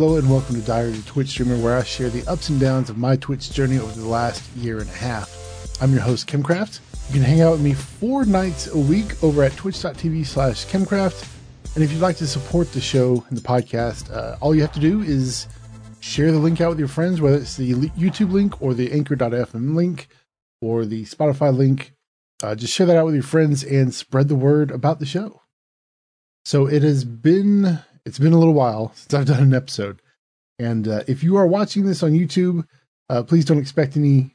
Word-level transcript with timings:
Hello 0.00 0.14
and 0.14 0.30
welcome 0.30 0.54
to 0.54 0.60
Diary 0.64 0.92
of 0.92 1.04
Twitch 1.06 1.26
Streamer, 1.26 1.56
where 1.56 1.76
I 1.76 1.82
share 1.82 2.08
the 2.08 2.24
ups 2.30 2.50
and 2.50 2.60
downs 2.60 2.88
of 2.88 2.98
my 2.98 3.16
Twitch 3.16 3.50
journey 3.50 3.80
over 3.80 4.00
the 4.00 4.06
last 4.06 4.48
year 4.54 4.78
and 4.78 4.88
a 4.88 4.92
half. 4.92 5.28
I'm 5.82 5.90
your 5.90 6.02
host, 6.02 6.28
Kimcraft. 6.28 6.78
You 7.08 7.14
can 7.14 7.24
hang 7.24 7.40
out 7.40 7.50
with 7.50 7.62
me 7.62 7.74
four 7.74 8.24
nights 8.24 8.68
a 8.68 8.78
week 8.78 9.20
over 9.24 9.42
at 9.42 9.56
twitch.tv 9.56 10.24
slash 10.24 10.66
Kimcraft. 10.66 11.28
And 11.74 11.82
if 11.82 11.90
you'd 11.90 12.00
like 12.00 12.16
to 12.18 12.28
support 12.28 12.70
the 12.70 12.80
show 12.80 13.24
and 13.28 13.36
the 13.36 13.42
podcast, 13.42 14.14
uh, 14.14 14.36
all 14.40 14.54
you 14.54 14.60
have 14.60 14.70
to 14.74 14.80
do 14.80 15.02
is 15.02 15.48
share 15.98 16.30
the 16.30 16.38
link 16.38 16.60
out 16.60 16.68
with 16.68 16.78
your 16.78 16.86
friends, 16.86 17.20
whether 17.20 17.38
it's 17.38 17.56
the 17.56 17.72
YouTube 17.72 18.30
link 18.30 18.62
or 18.62 18.74
the 18.74 18.92
anchor.fm 18.92 19.74
link 19.74 20.06
or 20.60 20.84
the 20.84 21.06
Spotify 21.06 21.52
link. 21.52 21.92
Uh, 22.40 22.54
just 22.54 22.72
share 22.72 22.86
that 22.86 22.96
out 22.96 23.06
with 23.06 23.14
your 23.14 23.24
friends 23.24 23.64
and 23.64 23.92
spread 23.92 24.28
the 24.28 24.36
word 24.36 24.70
about 24.70 25.00
the 25.00 25.06
show. 25.06 25.42
So 26.44 26.66
it 26.68 26.84
has 26.84 27.04
been 27.04 27.80
it's 28.08 28.18
been 28.18 28.32
a 28.32 28.38
little 28.38 28.54
while 28.54 28.92
since 28.94 29.14
I've 29.14 29.26
done 29.26 29.42
an 29.42 29.54
episode, 29.54 30.00
and 30.58 30.88
uh, 30.88 31.04
if 31.06 31.22
you 31.22 31.36
are 31.36 31.46
watching 31.46 31.84
this 31.84 32.02
on 32.02 32.12
YouTube, 32.12 32.64
uh, 33.10 33.22
please 33.22 33.44
don't 33.44 33.58
expect 33.58 33.96
any 33.96 34.34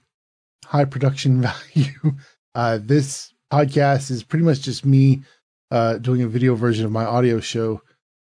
high 0.65 0.85
production 0.85 1.41
value. 1.73 2.15
Uh, 2.55 2.79
this 2.81 3.33
podcast 3.51 4.11
is 4.11 4.23
pretty 4.23 4.45
much 4.45 4.61
just 4.61 4.85
me 4.85 5.23
uh, 5.71 5.97
doing 5.97 6.21
a 6.21 6.27
video 6.27 6.55
version 6.55 6.85
of 6.85 6.91
my 6.91 7.03
audio 7.03 7.39
show, 7.39 7.81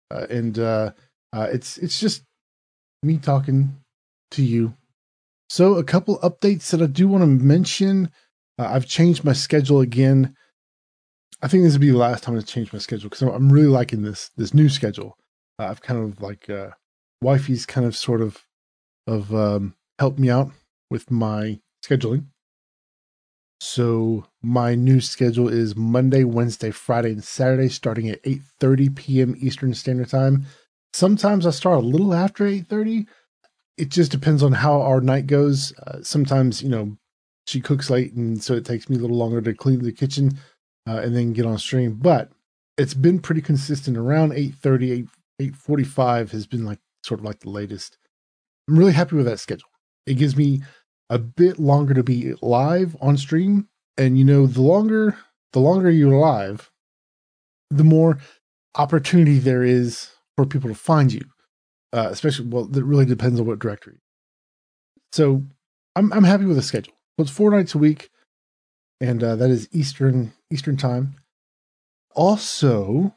uh, 0.09 0.25
and 0.29 0.57
uh, 0.57 0.91
it's 1.33 1.77
it's 1.77 1.99
just 1.99 2.23
me 3.03 3.17
talking 3.17 3.75
to 4.31 4.41
you. 4.41 4.73
So 5.49 5.75
a 5.75 5.83
couple 5.83 6.17
updates 6.19 6.69
that 6.69 6.81
I 6.81 6.87
do 6.87 7.07
want 7.07 7.23
to 7.23 7.27
mention. 7.27 8.09
I've 8.57 8.85
changed 8.85 9.23
my 9.23 9.33
schedule 9.33 9.81
again. 9.81 10.35
I 11.41 11.47
think 11.47 11.63
this 11.63 11.73
will 11.73 11.79
be 11.79 11.89
the 11.89 11.97
last 11.97 12.23
time 12.23 12.37
I 12.37 12.41
change 12.41 12.71
my 12.71 12.77
schedule 12.77 13.09
because 13.09 13.23
I'm 13.23 13.51
really 13.51 13.67
liking 13.67 14.03
this 14.03 14.29
this 14.37 14.53
new 14.53 14.69
schedule. 14.69 15.17
Uh, 15.61 15.69
I've 15.69 15.81
kind 15.81 16.03
of 16.03 16.21
like 16.21 16.49
uh, 16.49 16.71
wifey's 17.21 17.65
kind 17.65 17.85
of 17.85 17.95
sort 17.95 18.21
of 18.21 18.45
of 19.05 19.33
um, 19.33 19.75
helped 19.99 20.17
me 20.17 20.29
out 20.29 20.51
with 20.89 21.11
my 21.11 21.59
scheduling. 21.85 22.25
So 23.59 24.25
my 24.41 24.73
new 24.73 25.01
schedule 25.01 25.47
is 25.47 25.75
Monday, 25.75 26.23
Wednesday, 26.23 26.71
Friday, 26.71 27.11
and 27.11 27.23
Saturday, 27.23 27.69
starting 27.69 28.09
at 28.09 28.23
8:30 28.23 28.95
p.m. 28.95 29.35
Eastern 29.37 29.75
Standard 29.75 30.09
Time. 30.09 30.45
Sometimes 30.93 31.45
I 31.45 31.51
start 31.51 31.77
a 31.77 31.87
little 31.87 32.13
after 32.13 32.45
8:30. 32.45 33.05
It 33.77 33.89
just 33.89 34.11
depends 34.11 34.41
on 34.41 34.53
how 34.53 34.81
our 34.81 34.99
night 34.99 35.27
goes. 35.27 35.77
Uh, 35.77 36.01
sometimes, 36.01 36.63
you 36.63 36.69
know, 36.69 36.97
she 37.45 37.61
cooks 37.61 37.91
late, 37.91 38.13
and 38.13 38.41
so 38.43 38.55
it 38.55 38.65
takes 38.65 38.89
me 38.89 38.95
a 38.95 38.99
little 38.99 39.17
longer 39.17 39.41
to 39.41 39.53
clean 39.53 39.83
the 39.83 39.91
kitchen 39.91 40.39
uh, 40.87 41.01
and 41.03 41.15
then 41.15 41.33
get 41.33 41.45
on 41.45 41.59
stream. 41.59 41.99
But 42.01 42.31
it's 42.77 42.95
been 42.95 43.19
pretty 43.19 43.41
consistent 43.41 43.95
around 43.95 44.31
8.30, 44.31 44.91
8, 44.91 45.07
8.45 45.41 46.31
has 46.31 46.47
been 46.47 46.65
like 46.65 46.79
sort 47.03 47.19
of 47.19 47.25
like 47.25 47.39
the 47.39 47.49
latest. 47.49 47.97
I'm 48.67 48.77
really 48.77 48.93
happy 48.93 49.15
with 49.15 49.25
that 49.25 49.39
schedule. 49.39 49.69
It 50.05 50.15
gives 50.15 50.35
me 50.35 50.61
a 51.09 51.17
bit 51.17 51.59
longer 51.59 51.93
to 51.93 52.03
be 52.03 52.33
live 52.41 52.95
on 53.01 53.17
stream. 53.17 53.67
And 53.97 54.17
you 54.17 54.25
know, 54.25 54.47
the 54.47 54.61
longer 54.61 55.17
the 55.53 55.59
longer 55.59 55.89
you're 55.89 56.17
live, 56.17 56.71
the 57.69 57.83
more 57.83 58.19
opportunity 58.75 59.37
there 59.37 59.63
is 59.63 60.11
for 60.37 60.45
people 60.45 60.69
to 60.69 60.75
find 60.75 61.11
you. 61.11 61.21
Uh, 61.93 62.07
especially 62.09 62.47
well, 62.47 62.69
it 62.75 62.83
really 62.83 63.05
depends 63.05 63.39
on 63.39 63.45
what 63.45 63.59
directory. 63.59 63.99
So 65.11 65.43
I'm 65.95 66.13
I'm 66.13 66.23
happy 66.23 66.45
with 66.45 66.55
the 66.55 66.63
schedule. 66.63 66.93
So 67.17 67.23
it's 67.23 67.31
four 67.31 67.51
nights 67.51 67.75
a 67.75 67.77
week 67.77 68.09
and 69.01 69.23
uh, 69.23 69.35
that 69.35 69.49
is 69.49 69.67
Eastern 69.73 70.31
Eastern 70.51 70.77
time. 70.77 71.15
Also, 72.13 73.15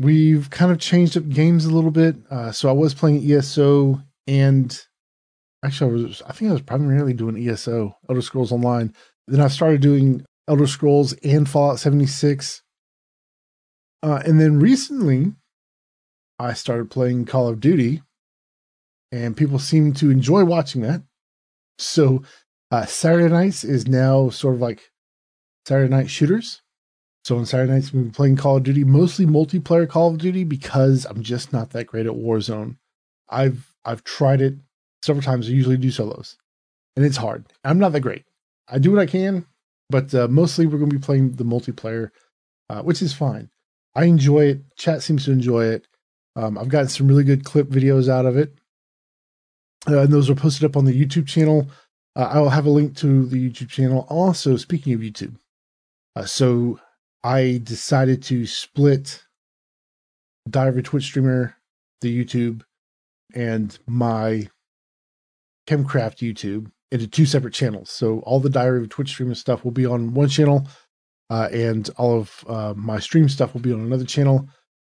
we've 0.00 0.48
kind 0.50 0.72
of 0.72 0.78
changed 0.78 1.16
up 1.16 1.28
games 1.28 1.66
a 1.66 1.70
little 1.70 1.90
bit. 1.90 2.16
Uh, 2.30 2.50
so 2.50 2.68
I 2.68 2.72
was 2.72 2.94
playing 2.94 3.30
ESO, 3.30 4.02
and 4.26 4.80
actually, 5.64 5.90
I 5.90 5.92
was 5.92 6.22
I 6.26 6.32
think 6.32 6.48
I 6.48 6.52
was 6.52 6.62
primarily 6.62 7.12
doing 7.12 7.36
ESO, 7.36 7.94
Elder 8.08 8.22
Scrolls 8.22 8.52
Online. 8.52 8.94
Then 9.28 9.40
I 9.40 9.48
started 9.48 9.80
doing 9.80 10.24
Elder 10.48 10.66
Scrolls 10.66 11.12
and 11.22 11.48
Fallout 11.48 11.78
76. 11.78 12.62
Uh, 14.02 14.22
and 14.24 14.40
then 14.40 14.58
recently, 14.58 15.34
I 16.38 16.54
started 16.54 16.90
playing 16.90 17.26
Call 17.26 17.48
of 17.48 17.60
Duty, 17.60 18.02
and 19.12 19.36
people 19.36 19.58
seem 19.58 19.92
to 19.94 20.10
enjoy 20.10 20.44
watching 20.44 20.80
that. 20.82 21.02
So 21.78 22.22
uh, 22.70 22.86
Saturday 22.86 23.28
nights 23.28 23.62
is 23.62 23.86
now 23.86 24.30
sort 24.30 24.54
of 24.54 24.60
like 24.60 24.90
Saturday 25.66 25.90
night 25.90 26.10
shooters. 26.10 26.62
So 27.24 27.36
on 27.36 27.46
Saturday 27.46 27.72
nights, 27.72 27.92
we've 27.92 28.02
been 28.02 28.12
playing 28.12 28.36
Call 28.36 28.56
of 28.56 28.62
Duty, 28.62 28.84
mostly 28.84 29.26
multiplayer 29.26 29.88
Call 29.88 30.10
of 30.10 30.18
Duty, 30.18 30.44
because 30.44 31.04
I'm 31.04 31.22
just 31.22 31.52
not 31.52 31.70
that 31.70 31.86
great 31.86 32.06
at 32.06 32.12
Warzone. 32.12 32.76
I've 33.28 33.74
I've 33.84 34.04
tried 34.04 34.40
it 34.40 34.54
several 35.02 35.22
times. 35.22 35.46
I 35.46 35.52
usually 35.52 35.76
do 35.76 35.90
solos, 35.90 36.36
and 36.96 37.04
it's 37.04 37.18
hard. 37.18 37.46
I'm 37.62 37.78
not 37.78 37.92
that 37.92 38.00
great. 38.00 38.24
I 38.68 38.78
do 38.78 38.90
what 38.90 39.00
I 39.00 39.06
can, 39.06 39.46
but 39.90 40.14
uh, 40.14 40.28
mostly 40.28 40.66
we're 40.66 40.78
going 40.78 40.90
to 40.90 40.96
be 40.98 41.02
playing 41.02 41.32
the 41.32 41.44
multiplayer, 41.44 42.10
uh, 42.68 42.82
which 42.82 43.02
is 43.02 43.12
fine. 43.12 43.50
I 43.94 44.04
enjoy 44.04 44.46
it. 44.46 44.76
Chat 44.76 45.02
seems 45.02 45.24
to 45.26 45.32
enjoy 45.32 45.66
it. 45.66 45.86
Um, 46.36 46.56
I've 46.56 46.68
gotten 46.68 46.88
some 46.88 47.08
really 47.08 47.24
good 47.24 47.44
clip 47.44 47.68
videos 47.68 48.08
out 48.08 48.24
of 48.24 48.36
it, 48.36 48.54
uh, 49.88 50.00
and 50.00 50.12
those 50.12 50.30
are 50.30 50.34
posted 50.34 50.64
up 50.64 50.76
on 50.76 50.86
the 50.86 50.98
YouTube 50.98 51.26
channel. 51.26 51.68
Uh, 52.16 52.30
I 52.32 52.40
will 52.40 52.50
have 52.50 52.66
a 52.66 52.70
link 52.70 52.96
to 52.96 53.26
the 53.26 53.50
YouTube 53.50 53.68
channel. 53.68 54.06
Also, 54.08 54.56
speaking 54.56 54.94
of 54.94 55.00
YouTube, 55.00 55.36
uh, 56.16 56.24
so 56.24 56.80
I 57.22 57.60
decided 57.62 58.22
to 58.24 58.46
split 58.46 59.24
Diary 60.48 60.82
Twitch 60.82 61.04
streamer, 61.04 61.56
the 62.00 62.24
YouTube, 62.24 62.62
and 63.34 63.78
my 63.86 64.48
Chemcraft 65.68 66.18
YouTube 66.18 66.70
into 66.90 67.06
two 67.06 67.26
separate 67.26 67.54
channels. 67.54 67.90
So 67.90 68.20
all 68.20 68.40
the 68.40 68.50
Diary 68.50 68.82
of 68.82 68.88
Twitch 68.88 69.10
streamer 69.10 69.34
stuff 69.34 69.64
will 69.64 69.70
be 69.70 69.86
on 69.86 70.14
one 70.14 70.28
channel, 70.28 70.66
uh, 71.28 71.48
and 71.52 71.88
all 71.96 72.18
of 72.18 72.44
uh, 72.48 72.74
my 72.76 72.98
stream 72.98 73.28
stuff 73.28 73.54
will 73.54 73.60
be 73.60 73.72
on 73.72 73.80
another 73.80 74.04
channel. 74.04 74.48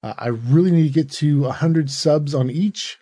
Uh, 0.03 0.15
I 0.17 0.29
really 0.29 0.71
need 0.71 0.89
to 0.89 0.95
get 0.95 1.11
to 1.13 1.43
100 1.43 1.91
subs 1.91 2.35
on 2.35 2.51
each 2.51 2.99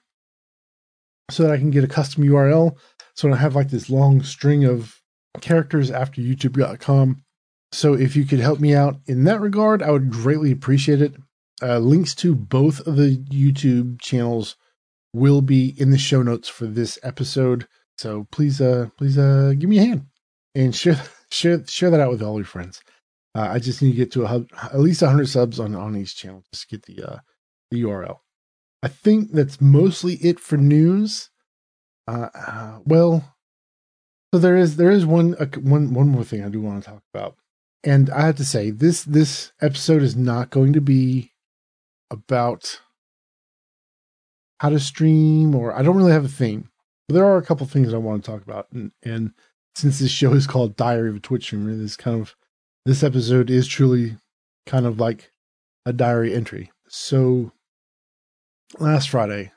so 1.30 1.42
that 1.42 1.52
I 1.52 1.58
can 1.58 1.70
get 1.70 1.84
a 1.84 1.88
custom 1.88 2.24
URL 2.24 2.76
so 3.18 3.32
I 3.32 3.36
have 3.36 3.56
like 3.56 3.70
this 3.70 3.90
long 3.90 4.22
string 4.22 4.64
of 4.64 5.02
characters 5.40 5.90
after 5.90 6.20
youtube.com. 6.20 7.24
So 7.72 7.94
if 7.94 8.16
you 8.16 8.24
could 8.24 8.40
help 8.40 8.60
me 8.60 8.74
out 8.74 8.96
in 9.06 9.24
that 9.24 9.40
regard, 9.40 9.82
I 9.82 9.90
would 9.90 10.10
greatly 10.10 10.52
appreciate 10.52 11.02
it. 11.02 11.14
Uh, 11.60 11.78
links 11.78 12.14
to 12.16 12.34
both 12.34 12.86
of 12.86 12.96
the 12.96 13.16
YouTube 13.16 14.00
channels 14.00 14.56
will 15.12 15.42
be 15.42 15.74
in 15.76 15.90
the 15.90 15.98
show 15.98 16.22
notes 16.22 16.48
for 16.48 16.66
this 16.66 16.98
episode. 17.02 17.66
So 17.98 18.26
please, 18.30 18.60
uh, 18.60 18.88
please, 18.96 19.18
uh, 19.18 19.54
give 19.58 19.68
me 19.68 19.78
a 19.78 19.84
hand 19.84 20.06
and 20.54 20.74
share, 20.74 21.00
share, 21.30 21.66
share 21.66 21.90
that 21.90 22.00
out 22.00 22.10
with 22.10 22.22
all 22.22 22.36
your 22.36 22.44
friends. 22.44 22.80
Uh, 23.34 23.48
I 23.50 23.58
just 23.58 23.82
need 23.82 23.90
to 23.90 23.96
get 23.96 24.12
to 24.12 24.24
a, 24.24 24.46
at 24.62 24.80
least 24.80 25.02
100 25.02 25.28
subs 25.28 25.60
on, 25.60 25.74
on 25.74 25.96
each 25.96 26.16
channel. 26.16 26.44
Just 26.52 26.68
get 26.68 26.84
the, 26.86 27.02
uh, 27.02 27.18
the 27.70 27.82
URL. 27.82 28.18
I 28.82 28.88
think 28.88 29.32
that's 29.32 29.60
mostly 29.60 30.14
it 30.14 30.38
for 30.38 30.56
news. 30.56 31.30
Uh, 32.06 32.28
uh, 32.34 32.78
well, 32.84 33.36
so 34.32 34.38
there 34.38 34.56
is 34.56 34.76
there 34.76 34.90
is 34.90 35.04
one 35.04 35.34
uh, 35.34 35.46
one 35.60 35.92
one 35.92 36.08
more 36.08 36.24
thing 36.24 36.44
I 36.44 36.48
do 36.48 36.60
want 36.60 36.82
to 36.82 36.90
talk 36.90 37.02
about, 37.12 37.36
and 37.84 38.10
I 38.10 38.22
have 38.22 38.36
to 38.36 38.44
say 38.44 38.70
this 38.70 39.04
this 39.04 39.52
episode 39.60 40.02
is 40.02 40.16
not 40.16 40.50
going 40.50 40.72
to 40.72 40.80
be 40.80 41.32
about 42.10 42.80
how 44.60 44.70
to 44.70 44.80
stream 44.80 45.54
or 45.54 45.72
I 45.74 45.82
don't 45.82 45.96
really 45.96 46.12
have 46.12 46.24
a 46.24 46.28
theme. 46.28 46.70
But 47.06 47.14
there 47.14 47.24
are 47.24 47.38
a 47.38 47.44
couple 47.44 47.66
things 47.66 47.94
I 47.94 47.98
want 47.98 48.22
to 48.22 48.30
talk 48.30 48.42
about, 48.42 48.66
and, 48.72 48.92
and 49.02 49.32
since 49.74 49.98
this 49.98 50.10
show 50.10 50.34
is 50.34 50.46
called 50.46 50.76
Diary 50.76 51.08
of 51.08 51.16
a 51.16 51.20
Twitch 51.20 51.44
Streamer, 51.44 51.74
this 51.74 51.96
kind 51.96 52.20
of 52.20 52.36
this 52.84 53.02
episode 53.02 53.48
is 53.48 53.66
truly 53.66 54.16
kind 54.66 54.84
of 54.84 55.00
like 55.00 55.30
a 55.86 55.92
diary 55.92 56.34
entry. 56.34 56.70
So 56.88 57.52
last 58.78 59.10
Friday, 59.10 59.52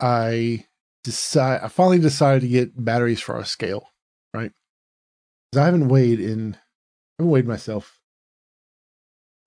I 0.00 0.66
decide 1.04 1.60
I 1.62 1.68
finally 1.68 1.98
decided 1.98 2.42
to 2.42 2.48
get 2.48 2.84
batteries 2.84 3.20
for 3.20 3.34
our 3.34 3.44
scale, 3.44 3.88
I 5.56 5.64
haven't 5.64 5.88
weighed 5.88 6.20
in 6.20 6.54
I 6.54 7.22
haven't 7.22 7.30
weighed 7.30 7.46
myself 7.46 8.00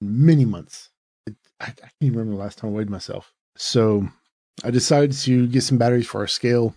in 0.02 0.26
many 0.26 0.46
months. 0.46 0.90
It, 1.26 1.36
I, 1.60 1.66
I 1.66 1.72
can't 1.72 1.92
even 2.02 2.20
remember 2.20 2.38
the 2.38 2.44
last 2.44 2.58
time 2.58 2.70
I 2.70 2.74
weighed 2.74 2.90
myself. 2.90 3.34
So 3.58 4.08
I 4.64 4.72
decided 4.72 5.14
to 5.14 5.48
get 5.48 5.64
some 5.64 5.78
batteries 5.78 6.08
for 6.08 6.22
our 6.22 6.28
scale, 6.28 6.76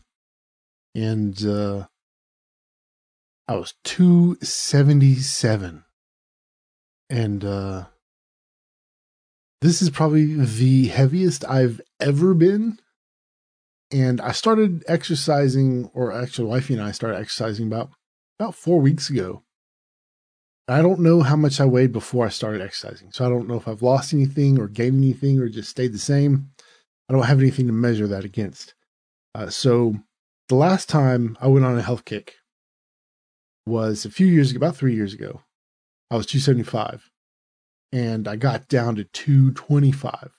and 0.94 1.44
uh, 1.44 1.86
I 3.46 3.56
was 3.56 3.74
two 3.84 4.36
seventy 4.42 5.16
seven, 5.16 5.84
and 7.10 7.44
uh, 7.44 7.84
this 9.60 9.82
is 9.82 9.90
probably 9.90 10.34
the 10.34 10.86
heaviest 10.86 11.44
I've 11.44 11.80
ever 12.00 12.34
been 12.34 12.78
and 13.90 14.20
I 14.20 14.32
started 14.32 14.84
exercising, 14.86 15.90
or 15.94 16.12
actually, 16.12 16.48
wifey 16.48 16.74
and 16.74 16.82
I 16.82 16.92
started 16.92 17.18
exercising 17.18 17.66
about 17.66 17.90
about 18.38 18.54
four 18.54 18.80
weeks 18.80 19.10
ago. 19.10 19.42
I 20.68 20.82
don't 20.82 21.00
know 21.00 21.22
how 21.22 21.36
much 21.36 21.60
I 21.60 21.64
weighed 21.64 21.92
before 21.92 22.26
I 22.26 22.28
started 22.28 22.60
exercising, 22.60 23.10
so 23.10 23.24
I 23.24 23.30
don't 23.30 23.48
know 23.48 23.56
if 23.56 23.66
I've 23.66 23.82
lost 23.82 24.12
anything 24.12 24.60
or 24.60 24.68
gained 24.68 24.96
anything 24.96 25.40
or 25.40 25.48
just 25.48 25.70
stayed 25.70 25.94
the 25.94 25.98
same. 25.98 26.50
I 27.08 27.14
don't 27.14 27.22
have 27.22 27.40
anything 27.40 27.66
to 27.68 27.72
measure 27.72 28.06
that 28.06 28.24
against. 28.24 28.74
Uh, 29.34 29.48
so 29.48 29.94
the 30.48 30.56
last 30.56 30.88
time 30.88 31.38
I 31.40 31.46
went 31.46 31.64
on 31.64 31.78
a 31.78 31.82
health 31.82 32.04
kick 32.04 32.34
was 33.66 34.04
a 34.04 34.10
few 34.10 34.26
years 34.26 34.50
ago, 34.50 34.58
about 34.58 34.76
three 34.76 34.94
years 34.94 35.14
ago. 35.14 35.42
I 36.10 36.16
was 36.16 36.26
275 36.26 37.10
and 37.92 38.28
I 38.28 38.36
got 38.36 38.68
down 38.68 38.96
to 38.96 39.04
225. 39.04 40.32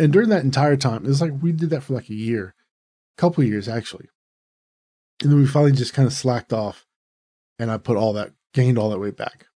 And 0.00 0.12
during 0.12 0.28
that 0.30 0.44
entire 0.44 0.76
time, 0.76 1.04
it 1.04 1.08
was 1.08 1.20
like 1.20 1.32
we 1.40 1.52
did 1.52 1.70
that 1.70 1.82
for 1.82 1.94
like 1.94 2.08
a 2.08 2.14
year, 2.14 2.54
a 3.16 3.20
couple 3.20 3.44
years 3.44 3.68
actually. 3.68 4.08
And 5.22 5.30
then 5.30 5.38
we 5.38 5.46
finally 5.46 5.72
just 5.72 5.94
kind 5.94 6.06
of 6.06 6.12
slacked 6.12 6.52
off 6.52 6.86
and 7.58 7.70
I 7.70 7.78
put 7.78 7.96
all 7.96 8.12
that, 8.14 8.32
gained 8.54 8.78
all 8.78 8.90
that 8.90 9.00
weight 9.00 9.16
back. 9.16 9.46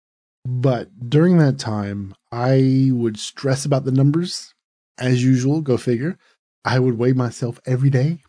But 0.44 1.08
during 1.08 1.38
that 1.38 1.58
time, 1.58 2.14
I 2.32 2.90
would 2.92 3.18
stress 3.18 3.64
about 3.64 3.84
the 3.84 3.92
numbers 3.92 4.54
as 4.98 5.24
usual, 5.24 5.60
go 5.60 5.76
figure. 5.76 6.18
I 6.64 6.78
would 6.78 6.98
weigh 6.98 7.12
myself 7.12 7.60
every 7.66 7.90
day. 7.90 8.22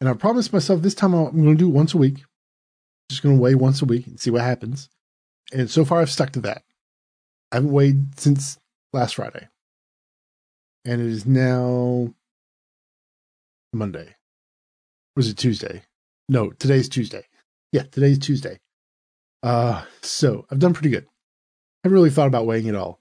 And 0.00 0.08
I 0.08 0.14
promised 0.14 0.52
myself 0.52 0.82
this 0.82 0.94
time 0.94 1.14
I'm 1.14 1.42
going 1.42 1.56
to 1.56 1.64
do 1.64 1.68
it 1.68 1.72
once 1.72 1.94
a 1.94 1.98
week. 1.98 2.24
Just 3.08 3.22
going 3.22 3.36
to 3.36 3.40
weigh 3.40 3.54
once 3.54 3.82
a 3.82 3.84
week 3.84 4.06
and 4.06 4.18
see 4.18 4.30
what 4.30 4.42
happens. 4.42 4.88
And 5.52 5.70
so 5.70 5.84
far, 5.84 6.00
I've 6.00 6.10
stuck 6.10 6.32
to 6.32 6.40
that. 6.40 6.62
I 7.50 7.56
haven't 7.56 7.72
weighed 7.72 8.18
since 8.18 8.58
last 8.92 9.16
Friday. 9.16 9.48
And 10.84 11.00
it 11.00 11.06
is 11.06 11.26
now 11.26 12.14
Monday. 13.72 14.16
Was 15.14 15.28
it 15.28 15.36
Tuesday? 15.36 15.82
No, 16.28 16.50
today's 16.50 16.88
Tuesday. 16.88 17.26
Yeah, 17.72 17.84
today's 17.84 18.18
Tuesday. 18.18 18.60
Uh, 19.42 19.82
so 20.02 20.46
I've 20.50 20.58
done 20.58 20.74
pretty 20.74 20.90
good. 20.90 21.04
I 21.04 21.88
haven't 21.88 21.94
really 21.94 22.10
thought 22.10 22.28
about 22.28 22.46
weighing 22.46 22.68
at 22.68 22.74
all. 22.74 23.00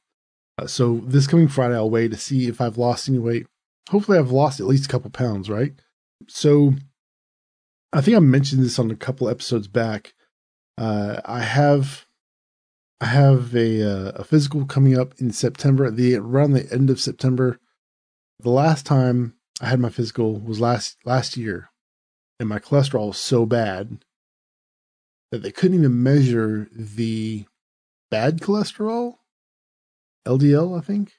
Uh, 0.57 0.65
so 0.65 1.01
this 1.03 1.27
coming 1.27 1.49
Friday, 1.49 1.75
I'll 1.75 1.89
weigh 1.89 2.07
to 2.07 2.17
see 2.17 2.47
if 2.47 2.61
I've 2.61 2.77
lost 2.77 3.09
any 3.09 3.19
weight. 3.19 3.47
Hopefully, 3.89 4.17
I've 4.17 4.31
lost 4.31 4.61
at 4.61 4.67
least 4.67 4.85
a 4.85 4.89
couple 4.89 5.11
pounds, 5.11 5.49
right? 5.49 5.73
So 6.29 6.73
I 7.91 7.99
think 7.99 8.15
I 8.15 8.21
mentioned 8.21 8.63
this 8.63 8.79
on 8.79 8.89
a 8.89 8.95
couple 8.95 9.27
episodes 9.27 9.67
back. 9.67 10.13
Uh, 10.77 11.19
I 11.25 11.41
have 11.41 12.05
I 13.01 13.07
have 13.07 13.53
a 13.53 13.83
uh, 13.83 14.11
a 14.15 14.23
physical 14.23 14.65
coming 14.65 14.97
up 14.97 15.15
in 15.19 15.33
September, 15.33 15.91
the 15.91 16.15
around 16.15 16.53
the 16.53 16.71
end 16.71 16.89
of 16.89 17.01
September. 17.01 17.59
The 18.39 18.49
last 18.49 18.85
time 18.85 19.35
I 19.59 19.67
had 19.67 19.81
my 19.81 19.89
physical 19.89 20.39
was 20.39 20.61
last 20.61 20.97
last 21.03 21.35
year, 21.35 21.71
and 22.39 22.47
my 22.47 22.59
cholesterol 22.59 23.07
was 23.07 23.17
so 23.17 23.45
bad 23.45 24.05
that 25.31 25.41
they 25.41 25.51
couldn't 25.51 25.77
even 25.77 26.03
measure 26.03 26.67
the 26.73 27.45
bad 28.09 28.39
cholesterol, 28.39 29.15
LDL, 30.27 30.77
I 30.77 30.81
think, 30.83 31.13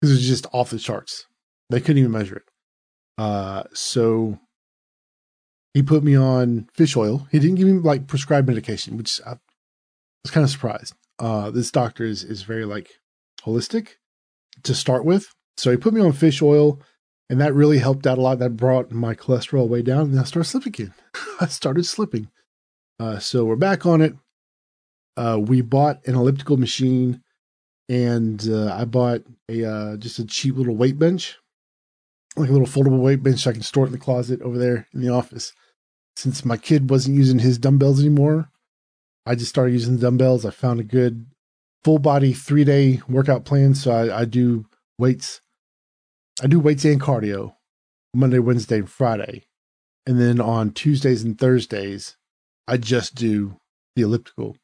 because 0.00 0.12
it 0.12 0.18
was 0.18 0.26
just 0.26 0.46
off 0.52 0.70
the 0.70 0.78
charts. 0.78 1.26
They 1.70 1.80
couldn't 1.80 1.98
even 1.98 2.12
measure 2.12 2.36
it. 2.36 2.44
Uh, 3.18 3.64
so 3.72 4.38
he 5.74 5.82
put 5.82 6.04
me 6.04 6.14
on 6.14 6.68
fish 6.74 6.96
oil. 6.96 7.26
He 7.30 7.38
didn't 7.38 7.56
give 7.56 7.66
me 7.66 7.74
like 7.74 8.06
prescribed 8.06 8.46
medication, 8.46 8.96
which 8.96 9.20
I 9.26 9.36
was 10.22 10.30
kind 10.30 10.44
of 10.44 10.50
surprised. 10.50 10.94
Uh, 11.18 11.50
this 11.50 11.70
doctor 11.70 12.04
is 12.04 12.24
is 12.24 12.42
very 12.42 12.64
like 12.64 12.90
holistic 13.44 13.88
to 14.64 14.74
start 14.74 15.04
with. 15.04 15.28
So 15.56 15.70
he 15.70 15.76
put 15.76 15.94
me 15.94 16.00
on 16.00 16.12
fish 16.12 16.42
oil, 16.42 16.80
and 17.30 17.40
that 17.40 17.54
really 17.54 17.78
helped 17.78 18.06
out 18.06 18.18
a 18.18 18.20
lot. 18.20 18.38
That 18.38 18.56
brought 18.56 18.90
my 18.90 19.14
cholesterol 19.14 19.68
way 19.68 19.82
down, 19.82 20.10
and 20.10 20.20
I 20.20 20.24
started 20.24 20.48
slipping 20.48 20.74
again. 20.74 20.94
I 21.40 21.46
started 21.46 21.86
slipping. 21.86 22.28
Uh, 23.02 23.18
so 23.18 23.44
we're 23.44 23.56
back 23.56 23.84
on 23.84 24.00
it. 24.00 24.14
Uh, 25.16 25.36
we 25.40 25.60
bought 25.60 26.06
an 26.06 26.14
elliptical 26.14 26.56
machine, 26.56 27.20
and 27.88 28.48
uh, 28.48 28.72
I 28.78 28.84
bought 28.84 29.22
a 29.48 29.64
uh, 29.64 29.96
just 29.96 30.20
a 30.20 30.24
cheap 30.24 30.54
little 30.54 30.76
weight 30.76 31.00
bench, 31.00 31.36
like 32.36 32.48
a 32.48 32.52
little 32.52 32.68
foldable 32.68 33.00
weight 33.00 33.20
bench, 33.20 33.40
so 33.40 33.50
I 33.50 33.54
can 33.54 33.62
store 33.62 33.86
it 33.86 33.88
in 33.88 33.92
the 33.92 33.98
closet 33.98 34.40
over 34.42 34.56
there 34.56 34.86
in 34.94 35.00
the 35.00 35.08
office. 35.08 35.52
Since 36.14 36.44
my 36.44 36.56
kid 36.56 36.90
wasn't 36.90 37.16
using 37.16 37.40
his 37.40 37.58
dumbbells 37.58 37.98
anymore, 37.98 38.50
I 39.26 39.34
just 39.34 39.50
started 39.50 39.72
using 39.72 39.96
the 39.96 40.02
dumbbells. 40.02 40.46
I 40.46 40.50
found 40.50 40.78
a 40.78 40.84
good 40.84 41.26
full 41.82 41.98
body 41.98 42.32
three 42.32 42.62
day 42.62 43.02
workout 43.08 43.44
plan. 43.44 43.74
So 43.74 43.90
I, 43.90 44.20
I 44.20 44.24
do 44.26 44.66
weights. 44.96 45.40
I 46.40 46.46
do 46.46 46.60
weights 46.60 46.84
and 46.84 47.00
cardio 47.00 47.56
Monday, 48.14 48.38
Wednesday, 48.38 48.78
and 48.78 48.88
Friday. 48.88 49.46
And 50.06 50.20
then 50.20 50.40
on 50.40 50.70
Tuesdays 50.70 51.24
and 51.24 51.36
Thursdays, 51.36 52.16
I 52.68 52.76
just 52.76 53.14
do 53.14 53.56
the 53.96 54.02
elliptical. 54.02 54.56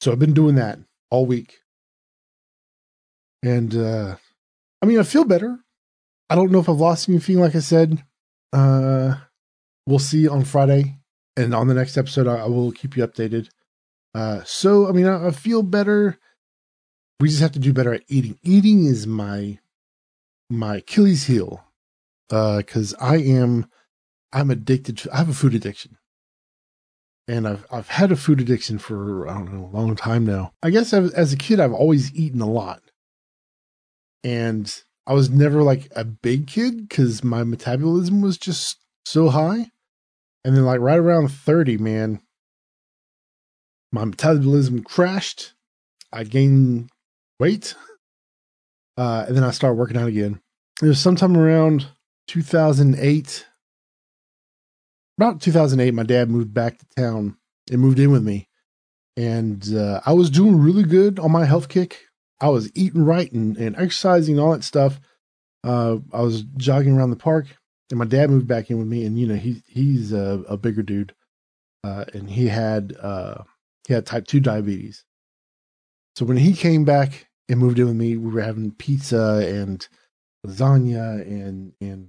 So 0.00 0.10
I've 0.10 0.18
been 0.18 0.34
doing 0.34 0.56
that 0.56 0.78
all 1.10 1.26
week. 1.26 1.58
And 3.42 3.74
uh 3.74 4.16
I 4.80 4.86
mean 4.86 4.98
I 4.98 5.02
feel 5.02 5.24
better. 5.24 5.58
I 6.30 6.34
don't 6.34 6.50
know 6.50 6.60
if 6.60 6.68
I've 6.68 6.76
lost 6.76 7.08
anything 7.08 7.38
like 7.38 7.54
I 7.54 7.60
said. 7.60 8.02
Uh 8.52 9.16
we'll 9.86 9.98
see 9.98 10.28
on 10.28 10.44
Friday. 10.44 10.98
And 11.36 11.54
on 11.54 11.66
the 11.68 11.74
next 11.74 11.96
episode 11.96 12.26
I, 12.26 12.46
will 12.46 12.72
keep 12.72 12.96
you 12.96 13.06
updated. 13.06 13.48
Uh 14.14 14.42
so 14.44 14.88
I 14.88 14.92
mean 14.92 15.06
I, 15.06 15.28
I 15.28 15.30
feel 15.30 15.62
better. 15.62 16.18
We 17.20 17.28
just 17.28 17.40
have 17.42 17.52
to 17.52 17.58
do 17.58 17.72
better 17.72 17.94
at 17.94 18.02
eating. 18.08 18.38
Eating 18.42 18.86
is 18.86 19.06
my 19.06 19.58
my 20.50 20.76
Achilles 20.76 21.24
heel. 21.24 21.64
Uh 22.30 22.58
because 22.58 22.94
I 23.00 23.16
am 23.18 23.66
I'm 24.32 24.50
addicted 24.50 24.98
to 24.98 25.12
I 25.12 25.18
have 25.18 25.28
a 25.28 25.34
food 25.34 25.54
addiction 25.54 25.98
and 27.28 27.46
I've 27.46 27.66
I've 27.70 27.88
had 27.88 28.12
a 28.12 28.16
food 28.16 28.40
addiction 28.40 28.78
for 28.78 29.28
I 29.28 29.34
don't 29.34 29.52
know 29.52 29.70
a 29.72 29.76
long 29.76 29.96
time 29.96 30.26
now. 30.26 30.52
I 30.62 30.70
guess 30.70 30.92
as, 30.92 31.12
as 31.12 31.32
a 31.32 31.36
kid 31.36 31.60
I've 31.60 31.72
always 31.72 32.14
eaten 32.14 32.40
a 32.40 32.50
lot, 32.50 32.82
and 34.24 34.72
I 35.06 35.14
was 35.14 35.30
never 35.30 35.62
like 35.62 35.88
a 35.94 36.04
big 36.04 36.46
kid 36.46 36.88
because 36.88 37.24
my 37.24 37.44
metabolism 37.44 38.20
was 38.20 38.38
just 38.38 38.78
so 39.04 39.28
high. 39.28 39.70
And 40.44 40.56
then 40.56 40.64
like 40.64 40.80
right 40.80 40.98
around 40.98 41.28
thirty, 41.28 41.78
man, 41.78 42.20
my 43.92 44.04
metabolism 44.04 44.82
crashed. 44.82 45.54
I 46.12 46.24
gained 46.24 46.90
weight, 47.38 47.74
uh, 48.98 49.24
and 49.26 49.36
then 49.36 49.44
I 49.44 49.50
started 49.50 49.76
working 49.76 49.96
out 49.96 50.08
again. 50.08 50.40
It 50.82 50.86
was 50.86 51.00
sometime 51.00 51.36
around 51.36 51.86
2008 52.26 53.46
about 55.18 55.40
2008, 55.40 55.92
my 55.92 56.02
dad 56.02 56.30
moved 56.30 56.52
back 56.54 56.78
to 56.78 56.86
town 56.96 57.36
and 57.70 57.80
moved 57.80 57.98
in 57.98 58.10
with 58.10 58.22
me. 58.22 58.48
And 59.16 59.74
uh, 59.74 60.00
I 60.06 60.12
was 60.14 60.30
doing 60.30 60.60
really 60.60 60.84
good 60.84 61.18
on 61.18 61.30
my 61.30 61.44
health 61.44 61.68
kick. 61.68 62.00
I 62.40 62.48
was 62.48 62.70
eating 62.74 63.04
right 63.04 63.30
and, 63.30 63.56
and 63.56 63.76
exercising, 63.76 64.38
all 64.38 64.52
that 64.52 64.64
stuff. 64.64 65.00
Uh, 65.64 65.98
I 66.12 66.22
was 66.22 66.42
jogging 66.56 66.96
around 66.96 67.10
the 67.10 67.16
park, 67.16 67.46
and 67.90 67.98
my 67.98 68.04
dad 68.04 68.30
moved 68.30 68.48
back 68.48 68.70
in 68.70 68.78
with 68.78 68.88
me. 68.88 69.04
And 69.04 69.18
you 69.18 69.26
know, 69.26 69.36
he 69.36 69.62
he's 69.68 70.12
a, 70.12 70.42
a 70.48 70.56
bigger 70.56 70.82
dude, 70.82 71.14
uh, 71.84 72.06
and 72.14 72.28
he 72.28 72.48
had 72.48 72.96
uh, 73.00 73.44
he 73.86 73.94
had 73.94 74.06
type 74.06 74.26
two 74.26 74.40
diabetes. 74.40 75.04
So 76.16 76.24
when 76.24 76.36
he 76.36 76.52
came 76.52 76.84
back 76.84 77.28
and 77.48 77.60
moved 77.60 77.78
in 77.78 77.86
with 77.86 77.96
me, 77.96 78.16
we 78.16 78.32
were 78.32 78.42
having 78.42 78.72
pizza 78.72 79.42
and 79.46 79.86
lasagna 80.44 81.22
and 81.22 81.74
and 81.80 82.08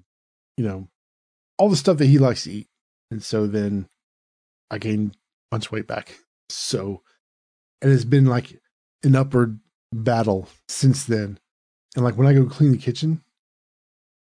you 0.58 0.66
know 0.66 0.88
all 1.60 1.70
the 1.70 1.76
stuff 1.76 1.98
that 1.98 2.08
he 2.08 2.18
likes 2.18 2.46
to 2.46 2.52
eat. 2.52 2.68
And 3.12 3.24
so 3.24 3.48
then 3.48 3.88
I 4.72 4.78
gained 4.78 5.12
a 5.12 5.18
bunch 5.52 5.68
of 5.68 5.72
weight 5.72 5.88
back. 5.88 6.18
So, 6.50 7.02
and 7.82 7.92
it's 7.92 8.06
been 8.06 8.26
like 8.26 8.60
an 9.04 9.16
upward 9.16 9.60
battle 9.92 10.48
since 10.68 11.06
then. 11.06 11.40
And 11.96 12.04
like 12.04 12.18
when 12.18 12.28
I 12.28 12.34
go 12.34 12.46
clean 12.46 12.72
the 12.72 12.78
kitchen, 12.78 13.24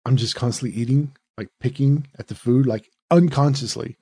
I'm 0.05 0.17
just 0.17 0.35
constantly 0.35 0.77
eating, 0.77 1.17
like 1.39 1.49
picking 1.61 2.07
at 2.19 2.29
the 2.29 2.35
food, 2.35 2.67
like 2.67 2.91
unconsciously. 3.11 3.97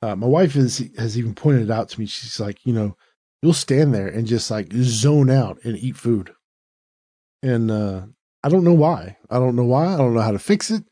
Uh, 0.00 0.16
my 0.16 0.26
wife 0.26 0.54
has 0.54 0.82
has 0.98 1.18
even 1.18 1.34
pointed 1.34 1.62
it 1.62 1.70
out 1.70 1.88
to 1.90 2.00
me. 2.00 2.06
She's 2.06 2.40
like, 2.40 2.64
you 2.64 2.72
know, 2.72 2.96
you'll 3.42 3.52
stand 3.52 3.94
there 3.94 4.08
and 4.08 4.26
just 4.26 4.50
like 4.50 4.72
zone 4.72 5.30
out 5.30 5.58
and 5.64 5.76
eat 5.76 5.96
food. 5.96 6.32
And 7.42 7.70
uh, 7.70 8.06
I 8.42 8.48
don't 8.48 8.64
know 8.64 8.74
why. 8.74 9.18
I 9.30 9.38
don't 9.38 9.56
know 9.56 9.64
why. 9.64 9.92
I 9.92 9.96
don't 9.96 10.14
know 10.14 10.20
how 10.20 10.32
to 10.32 10.38
fix 10.38 10.70
it 10.70 10.84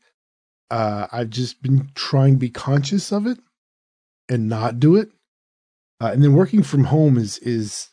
uh, 0.73 1.07
I've 1.11 1.29
just 1.29 1.61
been 1.61 1.91
trying 1.93 2.33
to 2.33 2.39
be 2.39 2.49
conscious 2.49 3.11
of 3.11 3.27
it 3.27 3.37
and 4.27 4.49
not 4.49 4.79
do 4.79 4.95
it. 4.95 5.11
Uh, 6.01 6.09
and 6.11 6.23
then 6.23 6.33
working 6.33 6.63
from 6.63 6.85
home 6.85 7.15
is 7.15 7.37
is 7.39 7.89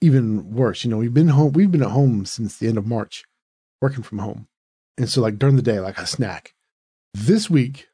even 0.00 0.52
worse. 0.52 0.82
You 0.82 0.90
know, 0.90 0.96
we've 0.96 1.14
been 1.14 1.28
home. 1.28 1.52
We've 1.52 1.70
been 1.70 1.84
at 1.84 1.90
home 1.90 2.26
since 2.26 2.58
the 2.58 2.66
end 2.66 2.76
of 2.76 2.88
March, 2.88 3.22
working 3.80 4.02
from 4.02 4.18
home, 4.18 4.48
and 4.98 5.08
so 5.08 5.22
like 5.22 5.38
during 5.38 5.54
the 5.54 5.62
day, 5.62 5.78
like 5.78 5.96
a 5.96 6.06
snack. 6.06 6.54
This 7.14 7.48
week, 7.48 7.86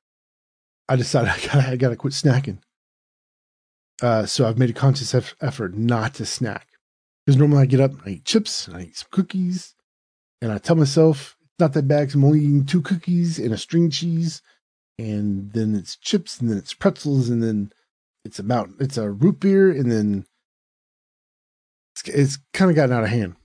I 0.89 0.97
decided 0.97 1.29
I 1.33 1.47
gotta, 1.47 1.69
I 1.73 1.77
gotta 1.77 1.97
quit 1.97 2.15
snacking. 2.15 2.61
Uh, 4.01 4.25
so 4.25 4.49
I've 4.49 4.59
made 4.59 4.71
a 4.71 4.73
conscious 4.73 5.15
eff- 5.15 5.37
effort 5.43 5.77
not 5.77 6.15
to 6.15 6.25
snack 6.25 6.69
because 7.27 7.39
normally 7.39 7.65
I 7.65 7.67
get 7.67 7.81
up, 7.81 7.93
and 7.93 8.01
I 8.07 8.11
eat 8.13 8.25
chips, 8.25 8.67
and 8.67 8.75
I 8.75 8.85
eat 8.85 8.97
some 8.97 9.09
cookies, 9.11 9.75
and 10.41 10.51
I 10.51 10.57
tell 10.57 10.77
myself 10.77 11.37
not 11.59 11.73
that 11.75 11.89
bad. 11.89 12.15
I'm 12.15 12.25
only 12.25 12.41
eating 12.41 12.65
two 12.65 12.83
cookies 12.83 13.39
and 13.39 13.53
a 13.53 13.59
string 13.59 13.91
cheese, 13.91 14.43
and 14.99 15.53
then 15.53 15.75
it's 15.75 15.97
chips, 15.97 16.41
and 16.41 16.51
then 16.51 16.59
it's 16.59 16.75
pretzels, 16.75 17.29
and 17.29 17.43
then 17.43 17.73
it's 18.25 18.39
about 18.39 18.71
it's 18.79 18.97
a 18.97 19.11
root 19.11 19.41
beer, 19.41 19.71
and 19.71 19.91
then 19.91 20.27
it's, 21.95 22.09
it's 22.09 22.39
kind 22.53 22.71
of 22.71 22.77
gotten 22.77 22.95
out 22.95 23.05
of 23.05 23.11
hand. 23.11 23.37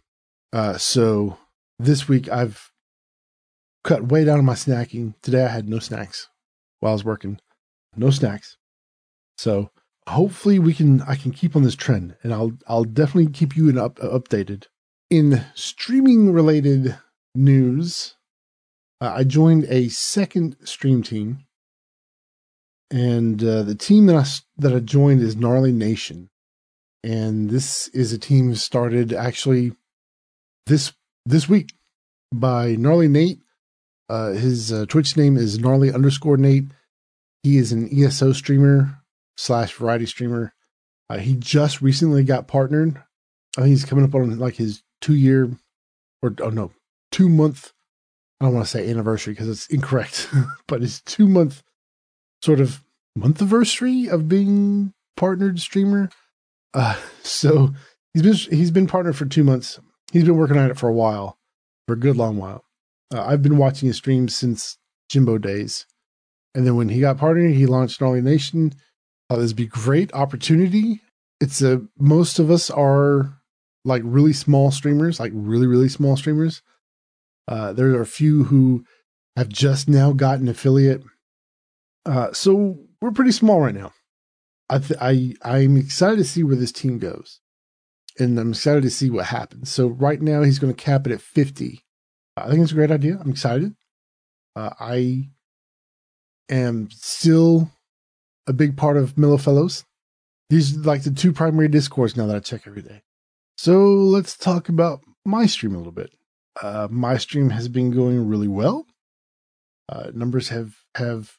Uh, 0.53 0.77
so 0.77 1.37
this 1.79 2.07
week 2.07 2.29
I've 2.29 2.71
cut 3.83 4.07
way 4.07 4.23
down 4.23 4.39
on 4.39 4.45
my 4.45 4.53
snacking. 4.53 5.13
Today 5.21 5.45
I 5.45 5.49
had 5.49 5.69
no 5.69 5.79
snacks 5.79 6.29
while 6.79 6.91
I 6.91 6.93
was 6.93 7.05
working. 7.05 7.39
No 7.95 8.09
snacks. 8.09 8.57
So 9.37 9.71
hopefully 10.07 10.59
we 10.59 10.73
can 10.73 11.01
I 11.01 11.15
can 11.15 11.31
keep 11.31 11.55
on 11.55 11.63
this 11.63 11.75
trend 11.75 12.15
and 12.23 12.33
I'll 12.33 12.53
I'll 12.67 12.83
definitely 12.83 13.31
keep 13.31 13.55
you 13.55 13.69
up, 13.79 13.95
updated. 13.95 14.65
In 15.09 15.45
streaming 15.55 16.33
related 16.33 16.97
news, 17.37 18.15
uh, 18.99 19.13
I 19.15 19.23
joined 19.23 19.65
a 19.69 19.89
second 19.89 20.57
stream 20.63 21.03
team 21.03 21.47
and 22.89 23.43
uh, 23.43 23.63
the 23.63 23.75
team 23.75 24.05
that 24.05 24.15
I 24.15 24.25
that 24.57 24.73
I 24.73 24.79
joined 24.79 25.21
is 25.21 25.35
Gnarly 25.35 25.71
Nation, 25.71 26.29
and 27.03 27.49
this 27.49 27.87
is 27.89 28.13
a 28.13 28.17
team 28.17 28.55
started 28.55 29.11
actually 29.13 29.73
this 30.67 30.93
this 31.25 31.49
week 31.49 31.73
by 32.33 32.75
Gnarly 32.75 33.07
Nate. 33.07 33.39
Uh, 34.09 34.31
his 34.31 34.71
uh, 34.71 34.85
Twitch 34.85 35.17
name 35.17 35.35
is 35.35 35.59
Gnarly 35.59 35.91
underscore 35.91 36.37
Nate. 36.37 36.65
He 37.43 37.57
is 37.57 37.73
an 37.73 37.89
ESO 37.91 38.31
streamer 38.31 39.01
slash 39.35 39.73
variety 39.73 40.05
streamer. 40.05 40.53
Uh, 41.09 41.17
he 41.17 41.35
just 41.35 41.81
recently 41.81 42.23
got 42.23 42.47
partnered. 42.47 43.01
I 43.57 43.61
think 43.61 43.69
he's 43.69 43.85
coming 43.85 44.05
up 44.05 44.15
on 44.15 44.39
like 44.39 44.55
his 44.55 44.81
two 45.01 45.15
year 45.15 45.51
or 46.21 46.33
oh 46.41 46.49
no 46.49 46.71
two 47.11 47.29
month. 47.29 47.73
I 48.39 48.45
don't 48.45 48.53
want 48.53 48.65
to 48.65 48.71
say 48.71 48.89
anniversary 48.89 49.33
because 49.33 49.49
it's 49.49 49.67
incorrect, 49.67 50.29
but 50.67 50.83
it's 50.83 51.01
two 51.01 51.27
month 51.27 51.63
sort 52.41 52.59
of 52.59 52.83
month 53.15 53.41
anniversary 53.41 54.07
of 54.07 54.27
being 54.27 54.93
partnered 55.15 55.59
streamer. 55.59 56.09
Uh, 56.73 56.95
so 57.23 57.73
he's 58.13 58.23
been 58.23 58.57
he's 58.57 58.71
been 58.71 58.87
partnered 58.87 59.15
for 59.15 59.25
two 59.25 59.43
months. 59.43 59.79
He's 60.11 60.23
been 60.23 60.37
working 60.37 60.57
on 60.57 60.69
it 60.69 60.77
for 60.77 60.87
a 60.87 60.93
while, 60.93 61.37
for 61.87 61.93
a 61.93 61.99
good 61.99 62.15
long 62.15 62.37
while. 62.37 62.63
Uh, 63.13 63.23
I've 63.25 63.41
been 63.41 63.57
watching 63.57 63.87
his 63.87 63.97
streams 63.97 64.35
since 64.35 64.77
Jimbo 65.09 65.37
days, 65.37 65.85
and 66.53 66.65
then 66.65 66.75
when 66.75 66.89
he 66.89 67.01
got 67.01 67.17
partnered, 67.17 67.53
he 67.53 67.65
launched 67.65 67.99
Gnarly 67.99 68.21
Nation. 68.21 68.73
Uh, 69.29 69.37
this 69.37 69.49
would 69.49 69.57
be 69.57 69.67
great 69.67 70.13
opportunity. 70.13 71.01
It's 71.41 71.61
a 71.61 71.81
most 71.97 72.39
of 72.39 72.49
us 72.51 72.69
are 72.69 73.33
like 73.83 74.01
really 74.05 74.33
small 74.33 74.71
streamers, 74.71 75.19
like 75.19 75.31
really 75.33 75.67
really 75.67 75.89
small 75.89 76.15
streamers. 76.15 76.61
Uh, 77.47 77.73
there 77.73 77.87
are 77.95 78.01
a 78.01 78.05
few 78.05 78.45
who 78.45 78.83
have 79.35 79.49
just 79.49 79.87
now 79.87 80.11
gotten 80.11 80.47
affiliate 80.47 81.03
uh, 82.07 82.31
so 82.31 82.77
we're 83.01 83.11
pretty 83.11 83.33
small 83.33 83.59
right 83.59 83.75
now. 83.75 83.91
I, 84.69 84.79
th- 84.79 84.99
I 85.01 85.33
I'm 85.43 85.75
excited 85.77 86.17
to 86.17 86.23
see 86.23 86.41
where 86.41 86.55
this 86.55 86.71
team 86.71 86.99
goes, 86.99 87.41
and 88.17 88.39
I'm 88.39 88.51
excited 88.51 88.83
to 88.83 88.89
see 88.89 89.09
what 89.09 89.25
happens. 89.25 89.69
So 89.69 89.87
right 89.87 90.21
now 90.21 90.41
he's 90.41 90.57
going 90.57 90.73
to 90.73 90.83
cap 90.83 91.05
it 91.05 91.13
at 91.13 91.21
50. 91.21 91.83
I 92.37 92.49
think 92.49 92.61
it's 92.61 92.71
a 92.71 92.75
great 92.75 92.91
idea. 92.91 93.17
I'm 93.19 93.29
excited. 93.29 93.73
Uh, 94.55 94.69
I 94.79 95.29
am 96.49 96.89
still 96.91 97.71
a 98.47 98.53
big 98.53 98.77
part 98.77 98.95
of 98.95 99.17
Mellow 99.17 99.37
Fellows. 99.37 99.83
These 100.49 100.77
are 100.77 100.81
like 100.81 101.03
the 101.03 101.11
two 101.11 101.33
primary 101.33 101.67
Discords 101.67 102.15
now 102.15 102.25
that 102.27 102.37
I 102.37 102.39
check 102.39 102.61
every 102.67 102.81
day. 102.81 103.01
So 103.57 103.85
let's 103.89 104.37
talk 104.37 104.69
about 104.69 105.01
my 105.25 105.45
stream 105.45 105.75
a 105.75 105.77
little 105.77 105.91
bit. 105.91 106.11
Uh, 106.61 106.87
my 106.89 107.17
stream 107.17 107.51
has 107.51 107.67
been 107.67 107.91
going 107.91 108.27
really 108.27 108.47
well. 108.47 108.85
Uh, 109.89 110.11
numbers 110.13 110.49
have 110.49 110.75
have 110.95 111.37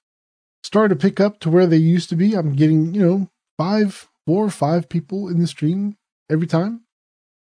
started 0.63 0.99
to 0.99 1.01
pick 1.01 1.21
up 1.21 1.41
to 1.41 1.51
where 1.51 1.67
they 1.67 1.77
used 1.77 2.09
to 2.11 2.17
be. 2.17 2.35
I'm 2.35 2.55
getting, 2.55 2.95
you 2.95 3.05
know, 3.05 3.31
five, 3.57 4.09
four 4.27 4.45
or 4.45 4.51
five 4.51 4.89
people 4.89 5.29
in 5.29 5.41
the 5.41 5.47
stream 5.47 5.97
every 6.31 6.47
time, 6.47 6.83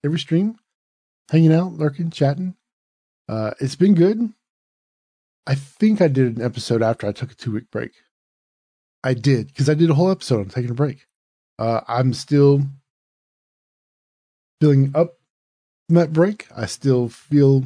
every 0.04 0.18
stream, 0.18 0.56
hanging 1.30 1.52
out, 1.52 1.72
lurking, 1.72 2.10
chatting. 2.10 2.56
Uh, 3.28 3.52
it's 3.60 3.76
been 3.76 3.94
good. 3.94 4.32
I 5.46 5.54
think 5.54 6.00
I 6.00 6.08
did 6.08 6.36
an 6.36 6.44
episode 6.44 6.82
after 6.82 7.06
I 7.06 7.12
took 7.12 7.32
a 7.32 7.34
two 7.34 7.52
week 7.52 7.70
break. 7.70 7.92
I 9.02 9.14
did 9.14 9.48
because 9.48 9.68
I 9.68 9.74
did 9.74 9.90
a 9.90 9.94
whole 9.94 10.10
episode 10.10 10.40
on 10.40 10.48
taking 10.48 10.70
a 10.70 10.74
break. 10.74 11.06
Uh, 11.58 11.80
I'm 11.88 12.12
still 12.12 12.62
feeling 14.60 14.92
up 14.94 15.14
from 15.92 16.00
that 16.00 16.12
break. 16.14 16.46
I 16.56 16.64
still 16.64 17.10
feel 17.10 17.64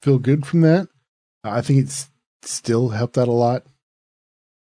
feel 0.00 0.20
good 0.20 0.46
from 0.46 0.60
that. 0.60 0.86
I 1.42 1.60
think 1.60 1.80
it's 1.80 2.08
still 2.42 2.90
helped 2.90 3.18
out 3.18 3.26
a 3.26 3.32
lot. 3.32 3.64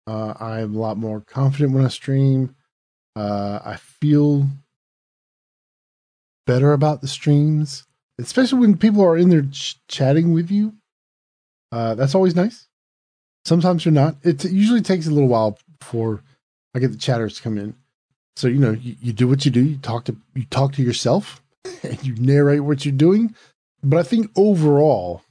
Uh, 0.07 0.33
I'm 0.39 0.73
a 0.73 0.79
lot 0.79 0.95
more 0.95 1.19
confident 1.19 1.73
when 1.73 1.83
I 1.83 1.89
stream. 1.89 2.55
Uh, 3.13 3.59
I 3.65 3.75
feel 3.75 4.47
better 6.47 6.71
about 6.71 7.01
the 7.01 7.09
streams, 7.09 7.85
especially 8.17 8.59
when 8.59 8.77
people 8.77 9.03
are 9.03 9.17
in 9.17 9.27
there 9.27 9.41
ch- 9.41 9.77
chatting 9.89 10.31
with 10.33 10.49
you. 10.49 10.75
Uh, 11.73 11.95
that's 11.95 12.15
always 12.15 12.35
nice. 12.35 12.69
Sometimes 13.43 13.83
you're 13.83 13.91
not. 13.91 14.15
It 14.23 14.45
usually 14.45 14.81
takes 14.81 15.05
a 15.05 15.11
little 15.11 15.27
while 15.27 15.59
before 15.79 16.23
I 16.73 16.79
get 16.79 16.93
the 16.93 16.97
chatters 16.97 17.35
to 17.35 17.41
come 17.41 17.57
in. 17.57 17.75
So 18.37 18.47
you 18.47 18.59
know, 18.59 18.71
you, 18.71 18.95
you 19.01 19.11
do 19.11 19.27
what 19.27 19.43
you 19.43 19.51
do. 19.51 19.61
You 19.61 19.77
talk 19.79 20.05
to 20.05 20.15
you 20.33 20.45
talk 20.45 20.71
to 20.73 20.81
yourself, 20.81 21.41
and 21.84 22.03
you 22.05 22.15
narrate 22.15 22.62
what 22.62 22.86
you're 22.86 22.93
doing. 22.93 23.36
But 23.84 24.00
I 24.00 24.03
think 24.03 24.31
overall, 24.36 25.22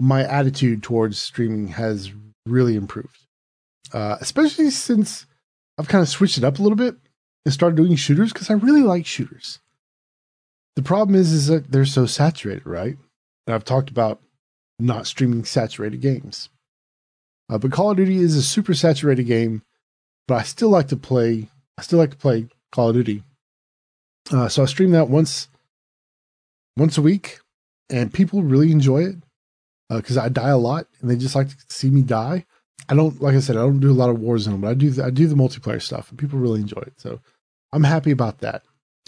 my 0.00 0.24
attitude 0.24 0.82
towards 0.82 1.20
streaming 1.20 1.68
has 1.68 2.12
really 2.46 2.74
improved 2.74 3.26
uh, 3.92 4.16
especially 4.20 4.70
since 4.70 5.26
I've 5.78 5.88
kind 5.88 6.02
of 6.02 6.08
switched 6.08 6.38
it 6.38 6.44
up 6.44 6.58
a 6.58 6.62
little 6.62 6.76
bit 6.76 6.96
and 7.44 7.54
started 7.54 7.76
doing 7.76 7.96
shooters 7.96 8.32
because 8.32 8.50
I 8.50 8.54
really 8.54 8.82
like 8.82 9.06
shooters. 9.06 9.60
The 10.76 10.82
problem 10.82 11.18
is, 11.18 11.32
is 11.32 11.46
that 11.48 11.72
they're 11.72 11.84
so 11.84 12.06
saturated, 12.06 12.66
right? 12.66 12.96
And 13.46 13.54
I've 13.54 13.64
talked 13.64 13.90
about 13.90 14.20
not 14.78 15.06
streaming 15.06 15.44
saturated 15.44 16.00
games. 16.00 16.48
Uh, 17.48 17.58
but 17.58 17.72
Call 17.72 17.90
of 17.90 17.96
Duty 17.96 18.18
is 18.18 18.36
a 18.36 18.42
super 18.42 18.74
saturated 18.74 19.24
game, 19.24 19.62
but 20.28 20.36
I 20.36 20.42
still 20.42 20.70
like 20.70 20.88
to 20.88 20.96
play. 20.96 21.48
I 21.76 21.82
still 21.82 21.98
like 21.98 22.12
to 22.12 22.16
play 22.16 22.48
Call 22.70 22.90
of 22.90 22.94
Duty. 22.94 23.24
Uh, 24.30 24.48
so 24.48 24.62
I 24.62 24.66
stream 24.66 24.92
that 24.92 25.08
once, 25.08 25.48
once 26.76 26.96
a 26.98 27.02
week, 27.02 27.40
and 27.88 28.12
people 28.12 28.42
really 28.42 28.70
enjoy 28.70 29.04
it 29.04 29.16
because 29.88 30.16
uh, 30.16 30.22
I 30.22 30.28
die 30.28 30.50
a 30.50 30.58
lot, 30.58 30.86
and 31.00 31.10
they 31.10 31.16
just 31.16 31.34
like 31.34 31.48
to 31.48 31.56
see 31.68 31.90
me 31.90 32.02
die. 32.02 32.46
I 32.88 32.94
don't 32.94 33.20
like 33.20 33.34
I 33.34 33.40
said 33.40 33.56
I 33.56 33.60
don't 33.60 33.80
do 33.80 33.90
a 33.90 33.92
lot 33.92 34.10
of 34.10 34.16
Warzone, 34.16 34.60
but 34.60 34.68
I 34.68 34.74
do 34.74 34.90
the, 34.90 35.04
I 35.04 35.10
do 35.10 35.26
the 35.26 35.34
multiplayer 35.34 35.82
stuff, 35.82 36.10
and 36.10 36.18
people 36.18 36.38
really 36.38 36.60
enjoy 36.60 36.80
it. 36.80 36.94
So 36.98 37.20
I'm 37.72 37.84
happy 37.84 38.10
about 38.10 38.38
that. 38.38 38.62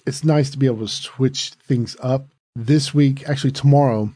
It's 0.07 0.25
nice 0.25 0.51
to 0.51 0.59
be 0.59 0.67
able 0.67 0.81
to 0.81 0.89
switch 0.89 1.51
things 1.51 1.97
up 2.01 2.27
this 2.57 2.93
week. 2.93 3.29
Actually, 3.29 3.53
tomorrow. 3.53 4.13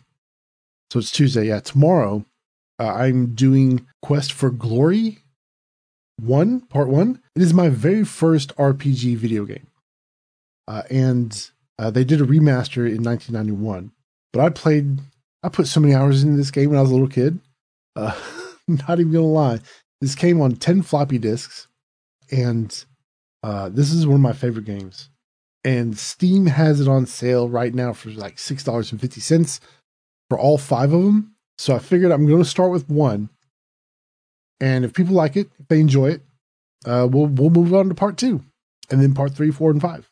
So 0.92 0.98
it's 0.98 1.10
Tuesday. 1.10 1.46
Yeah, 1.46 1.60
tomorrow 1.60 2.24
uh, 2.78 2.92
I'm 2.92 3.34
doing 3.34 3.86
Quest 4.02 4.32
for 4.32 4.50
Glory 4.50 5.18
one 6.20 6.60
part 6.60 6.88
one. 6.88 7.20
It 7.34 7.42
is 7.42 7.54
my 7.54 7.68
very 7.68 8.04
first 8.04 8.54
RPG 8.56 9.16
video 9.16 9.44
game, 9.44 9.65
uh, 10.68 10.82
and 10.90 11.50
uh, 11.78 11.90
they 11.90 12.04
did 12.04 12.20
a 12.20 12.24
remaster 12.24 12.88
in 12.88 13.02
1991. 13.02 13.92
But 14.32 14.42
I 14.42 14.50
played, 14.50 15.00
I 15.42 15.48
put 15.48 15.66
so 15.66 15.80
many 15.80 15.94
hours 15.94 16.22
into 16.22 16.36
this 16.36 16.50
game 16.50 16.70
when 16.70 16.78
I 16.78 16.82
was 16.82 16.90
a 16.90 16.94
little 16.94 17.08
kid. 17.08 17.40
Uh, 17.94 18.14
not 18.68 19.00
even 19.00 19.12
gonna 19.12 19.26
lie. 19.26 19.60
This 20.00 20.14
came 20.14 20.40
on 20.40 20.52
10 20.52 20.82
floppy 20.82 21.18
disks, 21.18 21.68
and 22.30 22.84
uh, 23.42 23.68
this 23.68 23.92
is 23.92 24.06
one 24.06 24.16
of 24.16 24.20
my 24.20 24.32
favorite 24.32 24.66
games. 24.66 25.08
And 25.64 25.98
Steam 25.98 26.46
has 26.46 26.80
it 26.80 26.88
on 26.88 27.06
sale 27.06 27.48
right 27.48 27.74
now 27.74 27.92
for 27.92 28.10
like 28.10 28.36
$6.50 28.36 29.60
for 30.28 30.38
all 30.38 30.58
five 30.58 30.92
of 30.92 31.02
them. 31.02 31.34
So 31.58 31.74
I 31.74 31.80
figured 31.80 32.12
I'm 32.12 32.26
going 32.26 32.42
to 32.42 32.48
start 32.48 32.70
with 32.70 32.88
one. 32.88 33.30
And 34.60 34.84
if 34.84 34.92
people 34.94 35.14
like 35.14 35.36
it, 35.36 35.50
if 35.58 35.66
they 35.68 35.80
enjoy 35.80 36.10
it, 36.10 36.22
uh, 36.84 37.08
we'll, 37.10 37.26
we'll 37.26 37.50
move 37.50 37.74
on 37.74 37.88
to 37.88 37.94
part 37.94 38.16
two 38.16 38.44
and 38.90 39.02
then 39.02 39.14
part 39.14 39.34
three, 39.34 39.50
four, 39.50 39.70
and 39.70 39.80
five. 39.80 40.08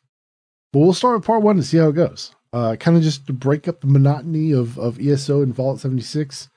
But 0.74 0.80
we'll 0.80 0.92
start 0.92 1.16
with 1.16 1.26
part 1.26 1.42
one 1.42 1.56
to 1.56 1.62
see 1.62 1.78
how 1.78 1.88
it 1.88 1.94
goes. 1.94 2.34
Uh, 2.52 2.76
kind 2.78 2.98
of 2.98 3.02
just 3.02 3.26
to 3.28 3.32
break 3.32 3.66
up 3.66 3.80
the 3.80 3.86
monotony 3.86 4.52
of, 4.52 4.78
of 4.78 5.00
ESO 5.00 5.40
and 5.40 5.56
Fallout 5.56 5.80
76 5.80 6.50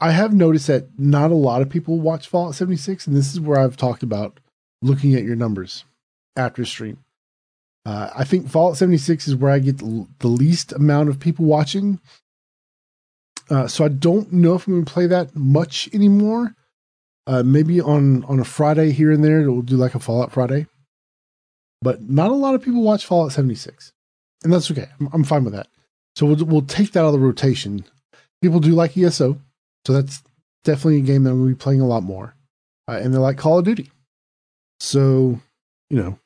I 0.00 0.10
have 0.10 0.34
noticed 0.34 0.66
that 0.66 0.98
not 0.98 1.30
a 1.30 1.34
lot 1.34 1.62
of 1.62 1.70
people 1.70 2.00
watch 2.00 2.28
Fallout 2.28 2.54
76, 2.54 3.06
and 3.06 3.16
this 3.16 3.32
is 3.32 3.40
where 3.40 3.58
I've 3.58 3.76
talked 3.76 4.02
about 4.02 4.40
looking 4.82 5.14
at 5.14 5.22
your 5.22 5.36
numbers 5.36 5.84
after 6.36 6.64
stream. 6.64 6.98
Uh, 7.86 8.10
I 8.14 8.24
think 8.24 8.48
Fallout 8.48 8.76
76 8.76 9.28
is 9.28 9.36
where 9.36 9.52
I 9.52 9.58
get 9.60 9.78
the, 9.78 10.06
the 10.18 10.28
least 10.28 10.72
amount 10.72 11.10
of 11.10 11.20
people 11.20 11.44
watching. 11.44 12.00
Uh, 13.48 13.68
so 13.68 13.84
I 13.84 13.88
don't 13.88 14.32
know 14.32 14.54
if 14.54 14.66
I'm 14.66 14.74
going 14.74 14.84
to 14.84 14.92
play 14.92 15.06
that 15.06 15.36
much 15.36 15.88
anymore. 15.92 16.54
Uh, 17.26 17.42
maybe 17.42 17.80
on 17.80 18.24
on 18.24 18.38
a 18.38 18.44
Friday 18.44 18.90
here 18.90 19.10
and 19.10 19.24
there, 19.24 19.50
we'll 19.50 19.62
do 19.62 19.76
like 19.76 19.94
a 19.94 20.00
Fallout 20.00 20.32
Friday. 20.32 20.66
But 21.84 22.08
not 22.08 22.30
a 22.30 22.34
lot 22.34 22.54
of 22.54 22.62
people 22.62 22.80
watch 22.80 23.04
Fallout 23.04 23.32
76, 23.32 23.92
and 24.42 24.50
that's 24.50 24.70
okay. 24.70 24.88
I'm, 24.98 25.10
I'm 25.12 25.24
fine 25.24 25.44
with 25.44 25.52
that. 25.52 25.68
So 26.16 26.24
we'll 26.24 26.42
we'll 26.46 26.62
take 26.62 26.92
that 26.92 27.00
out 27.00 27.08
of 27.08 27.12
the 27.12 27.18
rotation. 27.18 27.84
People 28.40 28.58
do 28.58 28.70
like 28.70 28.96
ESO, 28.96 29.38
so 29.86 29.92
that's 29.92 30.22
definitely 30.64 31.00
a 31.00 31.02
game 31.02 31.24
that 31.24 31.30
I'm 31.30 31.40
going 31.40 31.50
to 31.50 31.54
be 31.54 31.62
playing 31.62 31.82
a 31.82 31.86
lot 31.86 32.02
more. 32.02 32.34
Uh, 32.88 33.00
and 33.02 33.12
they're 33.12 33.20
like 33.20 33.36
Call 33.36 33.58
of 33.58 33.66
Duty. 33.66 33.90
So, 34.80 35.40
you 35.90 35.98
know, 35.98 36.18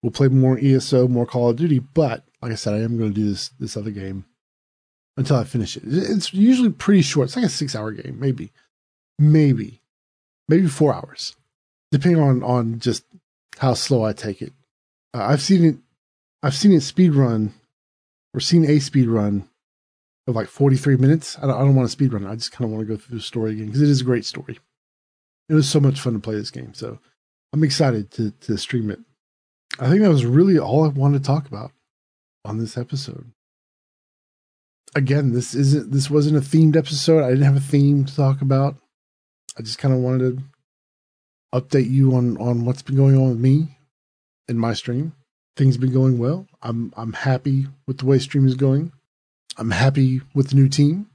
we'll 0.00 0.12
play 0.12 0.28
more 0.28 0.56
ESO, 0.56 1.08
more 1.08 1.26
Call 1.26 1.50
of 1.50 1.56
Duty. 1.56 1.80
But 1.80 2.24
like 2.40 2.52
I 2.52 2.54
said, 2.54 2.74
I 2.74 2.82
am 2.82 2.96
going 2.98 3.12
to 3.12 3.20
do 3.20 3.28
this 3.28 3.48
this 3.58 3.76
other 3.76 3.90
game 3.90 4.26
until 5.16 5.36
I 5.36 5.44
finish 5.44 5.76
it. 5.76 5.82
It's 5.84 6.32
usually 6.32 6.70
pretty 6.70 7.02
short. 7.02 7.26
It's 7.26 7.36
like 7.36 7.46
a 7.46 7.48
six 7.48 7.74
hour 7.74 7.90
game, 7.90 8.20
maybe, 8.20 8.52
maybe, 9.18 9.80
maybe 10.48 10.68
four 10.68 10.94
hours, 10.94 11.34
depending 11.90 12.22
on 12.22 12.44
on 12.44 12.78
just 12.78 13.02
how 13.58 13.74
slow 13.74 14.04
I 14.04 14.12
take 14.12 14.42
it. 14.42 14.52
Uh, 15.14 15.24
I've 15.24 15.42
seen 15.42 15.64
it. 15.64 15.76
I've 16.42 16.54
seen 16.54 16.72
it 16.72 16.80
speed 16.80 17.14
run, 17.14 17.54
or 18.34 18.40
seen 18.40 18.64
a 18.64 18.78
speed 18.80 19.08
run 19.08 19.48
of 20.26 20.34
like 20.34 20.48
43 20.48 20.96
minutes. 20.96 21.38
I 21.38 21.42
don't, 21.42 21.56
I 21.56 21.58
don't 21.60 21.74
want 21.74 21.88
to 21.88 21.92
speed 21.92 22.12
run. 22.12 22.26
I 22.26 22.34
just 22.34 22.52
kind 22.52 22.64
of 22.64 22.74
want 22.74 22.86
to 22.86 22.92
go 22.92 23.00
through 23.00 23.18
the 23.18 23.22
story 23.22 23.52
again 23.52 23.66
because 23.66 23.82
it 23.82 23.88
is 23.88 24.00
a 24.00 24.04
great 24.04 24.24
story. 24.24 24.58
It 25.48 25.54
was 25.54 25.68
so 25.68 25.80
much 25.80 26.00
fun 26.00 26.14
to 26.14 26.18
play 26.18 26.34
this 26.34 26.50
game. 26.50 26.74
So 26.74 26.98
I'm 27.52 27.64
excited 27.64 28.10
to 28.12 28.30
to 28.30 28.56
stream 28.56 28.90
it. 28.90 29.00
I 29.78 29.88
think 29.88 30.02
that 30.02 30.10
was 30.10 30.26
really 30.26 30.58
all 30.58 30.84
I 30.84 30.88
wanted 30.88 31.18
to 31.18 31.26
talk 31.26 31.46
about 31.46 31.72
on 32.44 32.58
this 32.58 32.76
episode. 32.76 33.32
Again, 34.94 35.32
this 35.32 35.54
isn't 35.54 35.92
this 35.92 36.10
wasn't 36.10 36.36
a 36.36 36.40
themed 36.40 36.76
episode. 36.76 37.24
I 37.24 37.30
didn't 37.30 37.44
have 37.44 37.56
a 37.56 37.60
theme 37.60 38.04
to 38.04 38.14
talk 38.14 38.42
about. 38.42 38.76
I 39.58 39.62
just 39.62 39.78
kind 39.78 39.94
of 39.94 40.00
wanted 40.00 40.36
to 40.36 40.42
update 41.52 41.90
you 41.90 42.14
on 42.14 42.36
on 42.38 42.64
what's 42.64 42.82
been 42.82 42.96
going 42.96 43.16
on 43.16 43.30
with 43.30 43.38
me 43.38 43.78
in 44.48 44.58
my 44.58 44.74
stream. 44.74 45.12
Things 45.56 45.74
have 45.74 45.80
been 45.80 45.92
going 45.92 46.18
well. 46.18 46.46
I'm 46.62 46.92
I'm 46.96 47.12
happy 47.12 47.66
with 47.86 47.98
the 47.98 48.06
way 48.06 48.18
stream 48.18 48.46
is 48.46 48.54
going. 48.54 48.92
I'm 49.58 49.70
happy 49.70 50.22
with 50.34 50.50
the 50.50 50.56
new 50.56 50.68
team. 50.68 51.08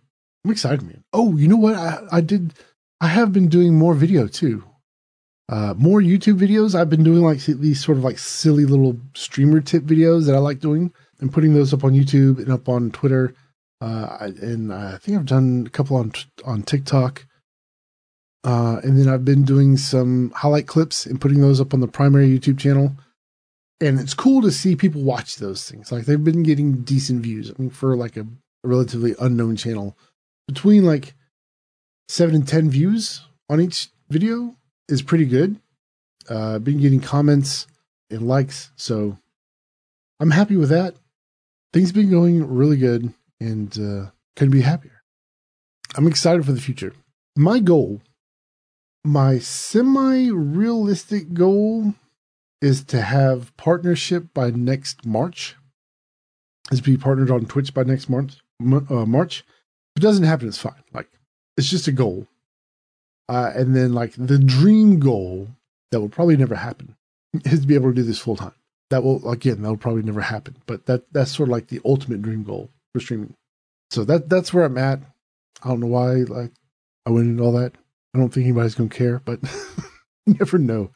I'm 0.45 0.51
excited, 0.51 0.83
man. 0.83 1.03
Oh, 1.11 1.35
you 1.35 1.47
know 1.47 1.57
what? 1.57 1.75
I, 1.75 1.99
I 2.11 2.21
did. 2.21 2.53
I 3.01 3.07
have 3.07 3.33
been 3.33 3.47
doing 3.47 3.75
more 3.75 3.93
video 3.93 4.27
too. 4.27 4.63
Uh, 5.49 5.73
more 5.77 6.01
YouTube 6.01 6.37
videos. 6.39 6.75
I've 6.75 6.89
been 6.89 7.03
doing 7.03 7.21
like 7.21 7.39
these 7.39 7.83
sort 7.83 7.97
of 7.97 8.03
like 8.03 8.19
silly 8.19 8.65
little 8.65 8.99
streamer 9.15 9.61
tip 9.61 9.83
videos 9.83 10.25
that 10.25 10.35
I 10.35 10.39
like 10.39 10.59
doing 10.59 10.93
and 11.19 11.31
putting 11.31 11.53
those 11.53 11.73
up 11.73 11.83
on 11.83 11.93
YouTube 11.93 12.39
and 12.39 12.51
up 12.51 12.67
on 12.67 12.91
Twitter. 12.91 13.33
Uh, 13.79 14.31
and 14.41 14.73
I 14.73 14.97
think 14.97 15.17
I've 15.17 15.25
done 15.25 15.63
a 15.65 15.69
couple 15.69 15.97
on 15.97 16.11
on 16.45 16.63
TikTok. 16.63 17.25
Uh, 18.47 18.79
and 18.81 18.97
then 18.97 19.09
I've 19.09 19.25
been 19.25 19.43
doing 19.43 19.75
some 19.75 20.31
highlight 20.33 20.67
clips 20.67 21.05
and 21.05 21.19
putting 21.19 21.41
those 21.41 21.59
up 21.59 21.73
on 21.73 21.81
the 21.81 21.87
primary 21.87 22.29
YouTube 22.29 22.57
channel. 22.57 22.95
And 23.81 23.99
it's 23.99 24.13
cool 24.13 24.41
to 24.41 24.51
see 24.51 24.73
people 24.77 25.01
watch 25.01 25.35
those 25.35 25.69
things. 25.69 25.91
Like 25.91 26.05
they've 26.05 26.23
been 26.23 26.43
getting 26.43 26.83
decent 26.83 27.23
views. 27.23 27.51
I 27.51 27.61
mean, 27.61 27.69
for 27.71 27.97
like 27.97 28.15
a, 28.15 28.21
a 28.21 28.67
relatively 28.67 29.15
unknown 29.19 29.57
channel, 29.57 29.97
between 30.47 30.85
like 30.85 31.13
seven 32.07 32.35
and 32.35 32.47
10 32.47 32.69
views 32.69 33.19
on 33.49 33.59
each 33.59 33.89
video 34.09 34.55
is 34.87 35.01
pretty 35.01 35.25
good. 35.25 35.59
Uh, 36.29 36.57
been 36.59 36.79
getting 36.79 37.01
comments 37.01 37.67
and 38.09 38.29
likes. 38.29 38.71
So 38.77 39.17
I'm 40.21 40.31
happy 40.31 40.55
with 40.55 40.69
that. 40.69 40.95
Things 41.73 41.89
have 41.89 41.95
been 41.95 42.09
going 42.09 42.47
really 42.47 42.77
good 42.77 43.13
and 43.41 43.77
uh, 43.77 44.11
couldn't 44.37 44.53
be 44.53 44.61
happier. 44.61 45.03
I'm 45.95 46.07
excited 46.07 46.45
for 46.45 46.53
the 46.53 46.61
future. 46.61 46.93
My 47.35 47.59
goal 47.59 47.99
my 49.03 49.39
semi 49.39 50.29
realistic 50.29 51.33
goal 51.33 51.93
is 52.61 52.83
to 52.85 53.01
have 53.01 53.55
partnership 53.57 54.33
by 54.33 54.49
next 54.51 55.05
March. 55.05 55.55
Is 56.71 56.81
be 56.81 56.97
partnered 56.97 57.31
on 57.31 57.45
Twitch 57.45 57.73
by 57.73 57.83
next 57.83 58.09
March. 58.09 58.37
Uh, 58.61 59.05
March. 59.05 59.39
If 59.95 60.01
it 60.01 60.01
doesn't 60.01 60.25
happen, 60.25 60.47
it's 60.47 60.57
fine. 60.57 60.83
Like 60.93 61.07
it's 61.55 61.69
just 61.69 61.87
a 61.87 61.91
goal. 61.91 62.27
Uh, 63.29 63.51
and 63.55 63.75
then 63.75 63.93
like 63.93 64.13
the 64.17 64.39
dream 64.39 64.99
goal 64.99 65.47
that 65.91 65.99
will 65.99 66.09
probably 66.09 66.37
never 66.37 66.55
happen 66.55 66.95
is 67.45 67.61
to 67.61 67.67
be 67.67 67.75
able 67.75 67.89
to 67.89 67.95
do 67.95 68.03
this 68.03 68.19
full 68.19 68.35
time. 68.35 68.53
That 68.89 69.03
will 69.03 69.29
again 69.29 69.61
that 69.61 69.69
will 69.69 69.77
probably 69.77 70.03
never 70.03 70.21
happen. 70.21 70.57
But 70.65 70.85
that 70.85 71.11
that's 71.13 71.31
sort 71.31 71.49
of 71.49 71.53
like 71.53 71.67
the 71.67 71.81
ultimate 71.85 72.21
dream 72.21 72.43
goal 72.43 72.69
for 72.93 72.99
streaming. 72.99 73.33
So 73.89 74.03
that 74.05 74.29
that's 74.29 74.53
where 74.53 74.65
I'm 74.65 74.77
at. 74.77 74.99
I 75.63 75.69
don't 75.69 75.79
know 75.79 75.87
why 75.87 76.13
like 76.15 76.51
I 77.05 77.11
went 77.11 77.27
into 77.27 77.43
all 77.43 77.53
that. 77.53 77.73
I 78.17 78.19
don't 78.19 78.33
think 78.33 78.45
anybody's 78.45 78.73
gonna 78.73 78.89
care, 78.89 79.21
but 79.23 79.39
you 80.25 80.33
never 80.39 80.57
know. 80.57 80.89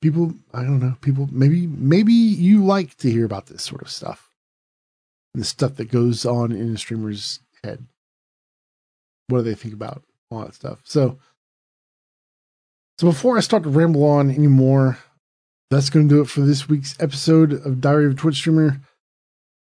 People, 0.00 0.32
I 0.54 0.62
don't 0.62 0.80
know. 0.80 0.96
People, 1.02 1.28
maybe, 1.30 1.66
maybe 1.66 2.14
you 2.14 2.64
like 2.64 2.96
to 2.98 3.10
hear 3.10 3.26
about 3.26 3.46
this 3.46 3.62
sort 3.62 3.82
of 3.82 3.90
stuff, 3.90 4.30
and 5.34 5.42
the 5.42 5.46
stuff 5.46 5.76
that 5.76 5.90
goes 5.90 6.24
on 6.24 6.52
in 6.52 6.74
a 6.74 6.78
streamer's 6.78 7.40
head. 7.62 7.84
What 9.28 9.38
do 9.38 9.44
they 9.44 9.54
think 9.54 9.74
about 9.74 10.02
all 10.30 10.44
that 10.44 10.54
stuff? 10.54 10.80
So, 10.84 11.18
so 12.98 13.08
before 13.08 13.36
I 13.36 13.40
start 13.40 13.64
to 13.64 13.68
ramble 13.68 14.04
on 14.04 14.30
anymore, 14.30 14.98
that's 15.70 15.90
going 15.90 16.08
to 16.08 16.14
do 16.14 16.20
it 16.22 16.28
for 16.28 16.40
this 16.40 16.70
week's 16.70 16.96
episode 17.00 17.52
of 17.52 17.82
Diary 17.82 18.06
of 18.06 18.12
a 18.12 18.14
Twitch 18.14 18.36
Streamer. 18.36 18.80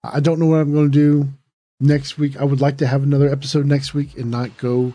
I 0.02 0.20
don't 0.20 0.38
know 0.38 0.46
what 0.46 0.60
I'm 0.60 0.72
going 0.72 0.90
to 0.90 0.98
do 0.98 1.28
next 1.80 2.16
week. 2.16 2.40
I 2.40 2.44
would 2.44 2.62
like 2.62 2.78
to 2.78 2.86
have 2.86 3.02
another 3.02 3.28
episode 3.28 3.66
next 3.66 3.92
week 3.92 4.16
and 4.16 4.30
not 4.30 4.56
go 4.56 4.94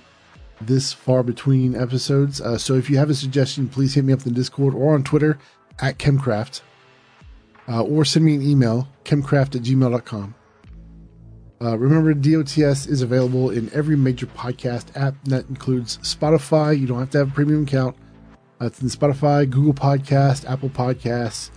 this 0.67 0.93
far 0.93 1.23
between 1.23 1.76
episodes. 1.76 2.41
Uh, 2.41 2.58
so 2.58 2.76
if 2.76 2.89
you 2.89 2.97
have 2.97 3.10
a 3.10 3.15
suggestion, 3.15 3.69
please 3.69 3.93
hit 3.93 4.04
me 4.04 4.13
up 4.13 4.26
in 4.26 4.34
Discord 4.34 4.73
or 4.73 4.93
on 4.93 5.04
Twitter 5.04 5.38
at 5.80 5.97
Chemcraft. 5.97 6.62
Uh, 7.67 7.82
or 7.82 8.04
send 8.04 8.26
me 8.26 8.36
an 8.36 8.41
email, 8.41 8.88
chemcraft 9.06 9.56
at 9.56 9.62
gmail.com. 9.62 10.36
Uh, 11.62 11.78
remember, 11.78 12.13
DOTS 12.13 12.88
is 12.88 13.02
available 13.02 13.49
in 13.49 13.71
every 13.73 13.95
major 13.95 14.26
podcast 14.26 14.86
app. 14.95 15.15
That 15.26 15.47
includes 15.47 15.97
Spotify. 15.99 16.78
You 16.78 16.88
don't 16.88 16.99
have 16.99 17.12
to 17.12 17.19
have 17.19 17.30
a 17.30 17.34
premium 17.34 17.63
account. 17.63 17.95
It's 18.60 18.82
in 18.82 18.89
Spotify, 18.89 19.49
Google 19.49 19.73
Podcast, 19.73 20.49
Apple 20.49 20.69
Podcasts, 20.69 21.52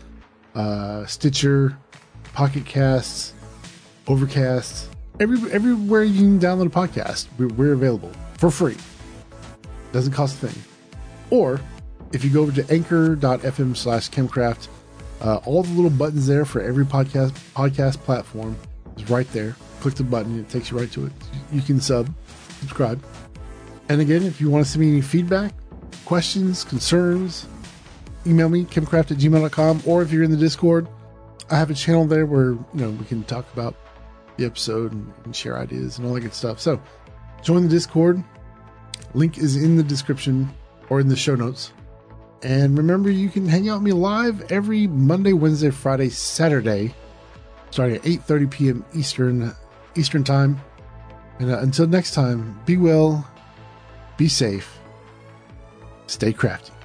uh, 0.55 1.07
Stitcher, 1.07 1.77
Pocket 2.33 2.65
Casts, 2.65 3.33
Overcast. 4.07 4.91
Every, 5.19 5.51
everywhere 5.51 6.05
you 6.05 6.21
can 6.21 6.39
download 6.39 6.67
a 6.67 6.71
podcast, 6.71 7.27
we're, 7.39 7.49
we're 7.49 7.73
available 7.73 8.13
for 8.39 8.51
free. 8.51 8.77
Doesn't 9.97 10.13
cost 10.13 10.43
a 10.43 10.49
thing. 10.49 10.63
Or 11.31 11.59
if 12.13 12.23
you 12.23 12.29
go 12.29 12.43
over 12.43 12.53
to 12.53 12.71
anchor.fm 12.71 13.75
slash 13.75 14.11
chemcraft, 14.11 14.69
uh, 15.23 15.37
all 15.47 15.63
the 15.63 15.73
little 15.73 15.89
buttons 15.89 16.27
there 16.27 16.45
for 16.45 16.61
every 16.61 16.85
podcast 16.85 17.31
podcast 17.55 17.97
platform 18.01 18.59
is 18.99 19.09
right 19.09 19.27
there. 19.33 19.57
Click 19.81 19.95
the 19.95 20.05
button, 20.05 20.39
it 20.39 20.51
takes 20.51 20.71
you 20.71 20.79
right 20.79 20.93
to 20.93 21.07
it. 21.07 21.13
You 21.51 21.63
can 21.63 21.81
sub, 21.81 22.13
subscribe. 22.61 23.03
And 23.89 24.03
again, 24.03 24.23
if 24.25 24.39
you 24.39 24.51
want 24.51 24.67
to 24.67 24.71
send 24.71 24.83
me 24.83 24.91
any 24.91 25.01
feedback, 25.01 25.55
questions, 26.05 26.63
concerns, 26.63 27.47
email 28.27 28.51
me, 28.51 28.67
chemcraft 28.67 29.13
at 29.13 29.17
gmail.com. 29.17 29.83
Or 29.87 30.03
if 30.03 30.13
you're 30.13 30.25
in 30.25 30.31
the 30.31 30.37
Discord, 30.37 30.87
I 31.49 31.57
have 31.57 31.71
a 31.71 31.75
channel 31.75 32.05
there 32.07 32.27
where, 32.27 32.51
you 32.51 32.69
know, 32.75 32.91
we 32.91 33.07
can 33.07 33.25
talk 33.25 33.51
about 33.55 33.75
the 34.37 34.45
episode 34.45 34.93
and, 34.93 35.11
and 35.25 35.35
share 35.35 35.57
ideas 35.57 35.97
and 35.97 36.07
all 36.07 36.13
that 36.13 36.21
good 36.21 36.35
stuff. 36.35 36.61
So 36.61 36.83
join 37.41 37.63
the 37.63 37.71
Discord. 37.71 38.23
Link 39.17 39.39
is 39.39 39.57
in 39.57 39.77
the 39.77 39.83
description 39.83 40.49
or 40.91 41.01
in 41.01 41.09
the 41.09 41.17
show 41.17 41.35
notes. 41.35 41.73
And 42.43 42.77
remember, 42.77 43.11
you 43.11 43.31
can 43.31 43.47
hang 43.47 43.69
out 43.69 43.77
with 43.77 43.85
me 43.85 43.93
live 43.93 44.53
every 44.53 44.87
Monday, 44.87 45.33
Wednesday, 45.33 45.71
Friday, 45.71 46.11
Saturday, 46.11 46.95
starting 47.71 47.97
at 47.97 48.03
8:30 48.03 48.51
p.m. 48.51 48.85
Eastern 48.95 49.55
Eastern 49.97 50.23
Time. 50.23 50.61
And 51.39 51.51
uh, 51.51 51.59
until 51.59 51.87
next 51.87 52.13
time, 52.13 52.61
be 52.67 52.77
well, 52.77 53.27
be 54.19 54.29
safe, 54.29 54.79
stay 56.07 56.33
crafty. 56.33 56.76